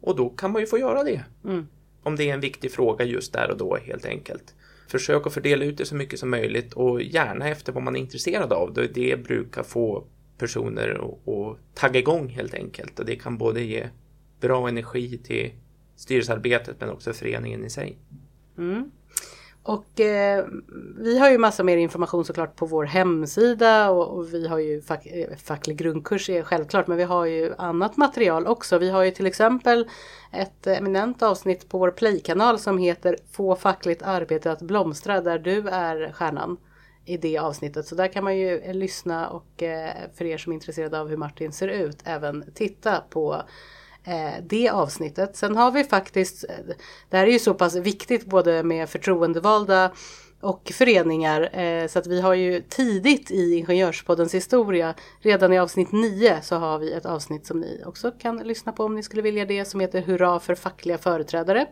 Och 0.00 0.16
då 0.16 0.28
kan 0.28 0.52
man 0.52 0.62
ju 0.62 0.66
få 0.66 0.78
göra 0.78 1.04
det. 1.04 1.24
Mm. 1.44 1.66
Om 2.02 2.16
det 2.16 2.30
är 2.30 2.34
en 2.34 2.40
viktig 2.40 2.72
fråga 2.72 3.04
just 3.04 3.32
där 3.32 3.50
och 3.50 3.56
då 3.56 3.76
helt 3.76 4.04
enkelt. 4.04 4.54
Försök 4.88 5.26
att 5.26 5.34
fördela 5.34 5.64
ut 5.64 5.78
det 5.78 5.84
så 5.84 5.94
mycket 5.94 6.18
som 6.18 6.30
möjligt 6.30 6.72
och 6.72 7.02
gärna 7.02 7.48
efter 7.48 7.72
vad 7.72 7.82
man 7.82 7.96
är 7.96 8.00
intresserad 8.00 8.52
av. 8.52 8.72
Det 8.92 9.24
brukar 9.24 9.62
få 9.62 10.04
personer 10.38 10.98
och, 10.98 11.20
och 11.24 11.58
tagga 11.74 12.00
igång 12.00 12.28
helt 12.28 12.54
enkelt. 12.54 12.98
Och 12.98 13.06
det 13.06 13.16
kan 13.16 13.38
både 13.38 13.60
ge 13.60 13.88
bra 14.40 14.68
energi 14.68 15.18
till 15.18 15.52
styrelsearbetet 15.96 16.76
men 16.80 16.90
också 16.90 17.12
föreningen 17.12 17.64
i 17.64 17.70
sig. 17.70 17.98
Mm. 18.58 18.90
Och 19.62 20.00
eh, 20.00 20.44
vi 20.98 21.18
har 21.18 21.30
ju 21.30 21.38
massa 21.38 21.64
mer 21.64 21.76
information 21.76 22.24
såklart 22.24 22.56
på 22.56 22.66
vår 22.66 22.84
hemsida 22.84 23.90
och, 23.90 24.18
och 24.18 24.34
vi 24.34 24.48
har 24.48 24.58
ju 24.58 24.82
fack, 24.82 25.06
eh, 25.06 25.36
facklig 25.36 25.76
grundkurs 25.76 26.30
är 26.30 26.42
självklart 26.42 26.86
men 26.86 26.96
vi 26.96 27.04
har 27.04 27.26
ju 27.26 27.54
annat 27.58 27.96
material 27.96 28.46
också. 28.46 28.78
Vi 28.78 28.90
har 28.90 29.02
ju 29.02 29.10
till 29.10 29.26
exempel 29.26 29.88
ett 30.32 30.66
eminent 30.66 31.22
avsnitt 31.22 31.68
på 31.68 31.78
vår 31.78 31.90
Play-kanal 31.90 32.58
som 32.58 32.78
heter 32.78 33.16
Få 33.30 33.56
fackligt 33.56 34.02
arbete 34.02 34.52
att 34.52 34.62
blomstra 34.62 35.20
där 35.20 35.38
du 35.38 35.68
är 35.68 36.12
stjärnan 36.12 36.56
i 37.08 37.16
det 37.16 37.38
avsnittet. 37.38 37.86
Så 37.86 37.94
där 37.94 38.08
kan 38.08 38.24
man 38.24 38.36
ju 38.36 38.72
lyssna 38.72 39.28
och 39.28 39.62
eh, 39.62 39.92
för 40.14 40.24
er 40.24 40.38
som 40.38 40.52
är 40.52 40.54
intresserade 40.54 41.00
av 41.00 41.08
hur 41.08 41.16
Martin 41.16 41.52
ser 41.52 41.68
ut 41.68 41.98
även 42.04 42.44
titta 42.54 43.02
på 43.10 43.42
eh, 44.04 44.42
det 44.42 44.68
avsnittet. 44.68 45.36
Sen 45.36 45.56
har 45.56 45.70
vi 45.70 45.84
faktiskt, 45.84 46.44
eh, 46.44 46.74
det 47.10 47.16
här 47.16 47.26
är 47.26 47.30
ju 47.30 47.38
så 47.38 47.54
pass 47.54 47.74
viktigt 47.74 48.26
både 48.26 48.62
med 48.62 48.88
förtroendevalda 48.88 49.92
och 50.40 50.72
föreningar 50.74 51.88
så 51.88 51.98
att 51.98 52.06
vi 52.06 52.20
har 52.20 52.34
ju 52.34 52.62
tidigt 52.68 53.30
i 53.30 53.54
Ingenjörspoddens 53.54 54.34
historia, 54.34 54.94
redan 55.20 55.52
i 55.52 55.58
avsnitt 55.58 55.92
9 55.92 56.38
så 56.42 56.56
har 56.56 56.78
vi 56.78 56.92
ett 56.92 57.06
avsnitt 57.06 57.46
som 57.46 57.60
ni 57.60 57.82
också 57.86 58.10
kan 58.10 58.36
lyssna 58.36 58.72
på 58.72 58.84
om 58.84 58.94
ni 58.94 59.02
skulle 59.02 59.22
vilja 59.22 59.44
det 59.44 59.64
som 59.64 59.80
heter 59.80 60.02
Hurra 60.02 60.40
för 60.40 60.54
fackliga 60.54 60.98
företrädare. 60.98 61.66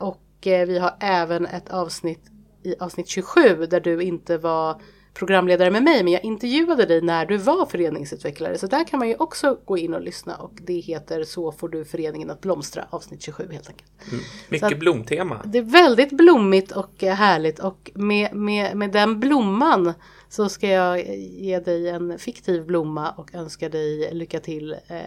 och 0.00 0.22
vi 0.42 0.78
har 0.78 0.96
även 1.00 1.46
ett 1.46 1.70
avsnitt 1.70 2.32
i 2.62 2.74
avsnitt 2.80 3.08
27 3.08 3.66
där 3.66 3.80
du 3.80 4.02
inte 4.02 4.38
var 4.38 4.80
programledare 5.14 5.70
med 5.70 5.82
mig 5.82 6.02
men 6.02 6.12
jag 6.12 6.24
intervjuade 6.24 6.86
dig 6.86 7.02
när 7.02 7.26
du 7.26 7.36
var 7.36 7.66
föreningsutvecklare. 7.66 8.58
Så 8.58 8.66
där 8.66 8.84
kan 8.84 8.98
man 8.98 9.08
ju 9.08 9.16
också 9.16 9.58
gå 9.64 9.78
in 9.78 9.94
och 9.94 10.02
lyssna 10.02 10.36
och 10.36 10.52
det 10.62 10.78
heter 10.80 11.24
Så 11.24 11.52
får 11.52 11.68
du 11.68 11.84
föreningen 11.84 12.30
att 12.30 12.40
blomstra 12.40 12.86
avsnitt 12.90 13.22
27 13.22 13.48
helt 13.52 13.68
enkelt. 13.68 13.90
Mm. 14.12 14.24
Mycket 14.48 14.78
blomtema. 14.78 15.40
Det 15.44 15.58
är 15.58 15.62
väldigt 15.62 16.12
blommigt 16.12 16.72
och 16.72 17.02
härligt 17.02 17.58
och 17.58 17.90
med, 17.94 18.34
med, 18.34 18.76
med 18.76 18.92
den 18.92 19.20
blomman 19.20 19.92
så 20.28 20.48
ska 20.48 20.68
jag 20.68 21.16
ge 21.16 21.58
dig 21.58 21.88
en 21.88 22.18
fiktiv 22.18 22.66
blomma 22.66 23.10
och 23.10 23.34
önska 23.34 23.68
dig 23.68 24.14
lycka 24.14 24.40
till 24.40 24.72
eh, 24.72 24.98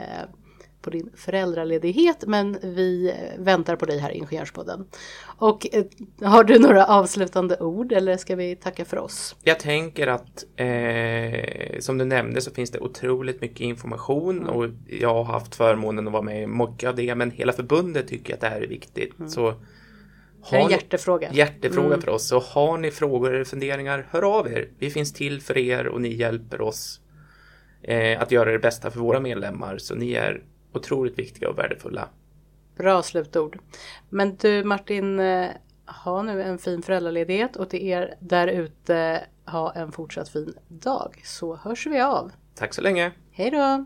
på 0.85 0.91
din 0.91 1.09
föräldraledighet 1.15 2.23
men 2.27 2.57
vi 2.61 3.09
eh, 3.09 3.43
väntar 3.43 3.75
på 3.75 3.85
dig 3.85 3.99
här 3.99 4.11
i 4.11 4.17
Ingenjörspodden. 4.17 4.87
Och 5.37 5.67
eh, 5.73 5.85
har 6.29 6.43
du 6.43 6.59
några 6.59 6.85
avslutande 6.85 7.57
ord 7.59 7.91
eller 7.91 8.17
ska 8.17 8.35
vi 8.35 8.55
tacka 8.55 8.85
för 8.85 8.97
oss? 8.97 9.35
Jag 9.43 9.59
tänker 9.59 10.07
att 10.07 10.45
eh, 10.55 11.79
som 11.79 11.97
du 11.97 12.05
nämnde 12.05 12.41
så 12.41 12.51
finns 12.51 12.71
det 12.71 12.79
otroligt 12.79 13.41
mycket 13.41 13.61
information 13.61 14.37
mm. 14.37 14.49
och 14.49 14.69
jag 14.87 15.13
har 15.13 15.23
haft 15.23 15.55
förmånen 15.55 16.07
att 16.07 16.13
vara 16.13 16.23
med 16.23 16.43
i 16.43 16.47
mycket 16.47 16.89
av 16.89 16.95
det 16.95 17.15
men 17.15 17.31
hela 17.31 17.53
förbundet 17.53 18.07
tycker 18.07 18.33
att 18.33 18.41
det 18.41 18.47
här 18.47 18.61
är 18.61 18.67
viktigt. 18.67 19.19
Mm. 19.19 19.29
Så 19.29 19.53
det 20.49 20.55
är 20.55 20.61
en 20.61 20.69
hjärtefråga. 20.69 21.29
Hjärtefråga 21.33 21.87
mm. 21.87 22.01
för 22.01 22.09
oss. 22.09 22.27
Så 22.27 22.39
har 22.39 22.77
ni 22.77 22.91
frågor 22.91 23.33
eller 23.33 23.45
funderingar, 23.45 24.07
hör 24.09 24.37
av 24.39 24.47
er. 24.47 24.69
Vi 24.79 24.89
finns 24.89 25.13
till 25.13 25.41
för 25.41 25.57
er 25.57 25.87
och 25.87 26.01
ni 26.01 26.13
hjälper 26.13 26.61
oss 26.61 26.99
eh, 27.87 28.21
att 28.21 28.31
göra 28.31 28.51
det 28.51 28.59
bästa 28.59 28.91
för 28.91 28.99
våra 28.99 29.19
medlemmar. 29.19 29.77
Så 29.77 29.95
ni 29.95 30.13
är 30.13 30.41
otroligt 30.75 31.19
viktiga 31.19 31.49
och 31.49 31.57
värdefulla. 31.57 32.09
Bra 32.77 33.03
slutord. 33.03 33.59
Men 34.09 34.37
du 34.37 34.63
Martin, 34.63 35.19
eh, 35.19 35.49
ha 36.03 36.23
nu 36.23 36.43
en 36.43 36.57
fin 36.57 36.81
föräldraledighet 36.81 37.55
och 37.55 37.69
till 37.69 37.87
er 37.87 38.15
där 38.19 38.47
ute 38.47 39.25
ha 39.45 39.73
en 39.73 39.91
fortsatt 39.91 40.29
fin 40.29 40.57
dag 40.67 41.21
så 41.23 41.55
hörs 41.55 41.87
vi 41.87 42.01
av. 42.01 42.31
Tack 42.55 42.73
så 42.73 42.81
länge. 42.81 43.11
Hej 43.31 43.51
då! 43.51 43.85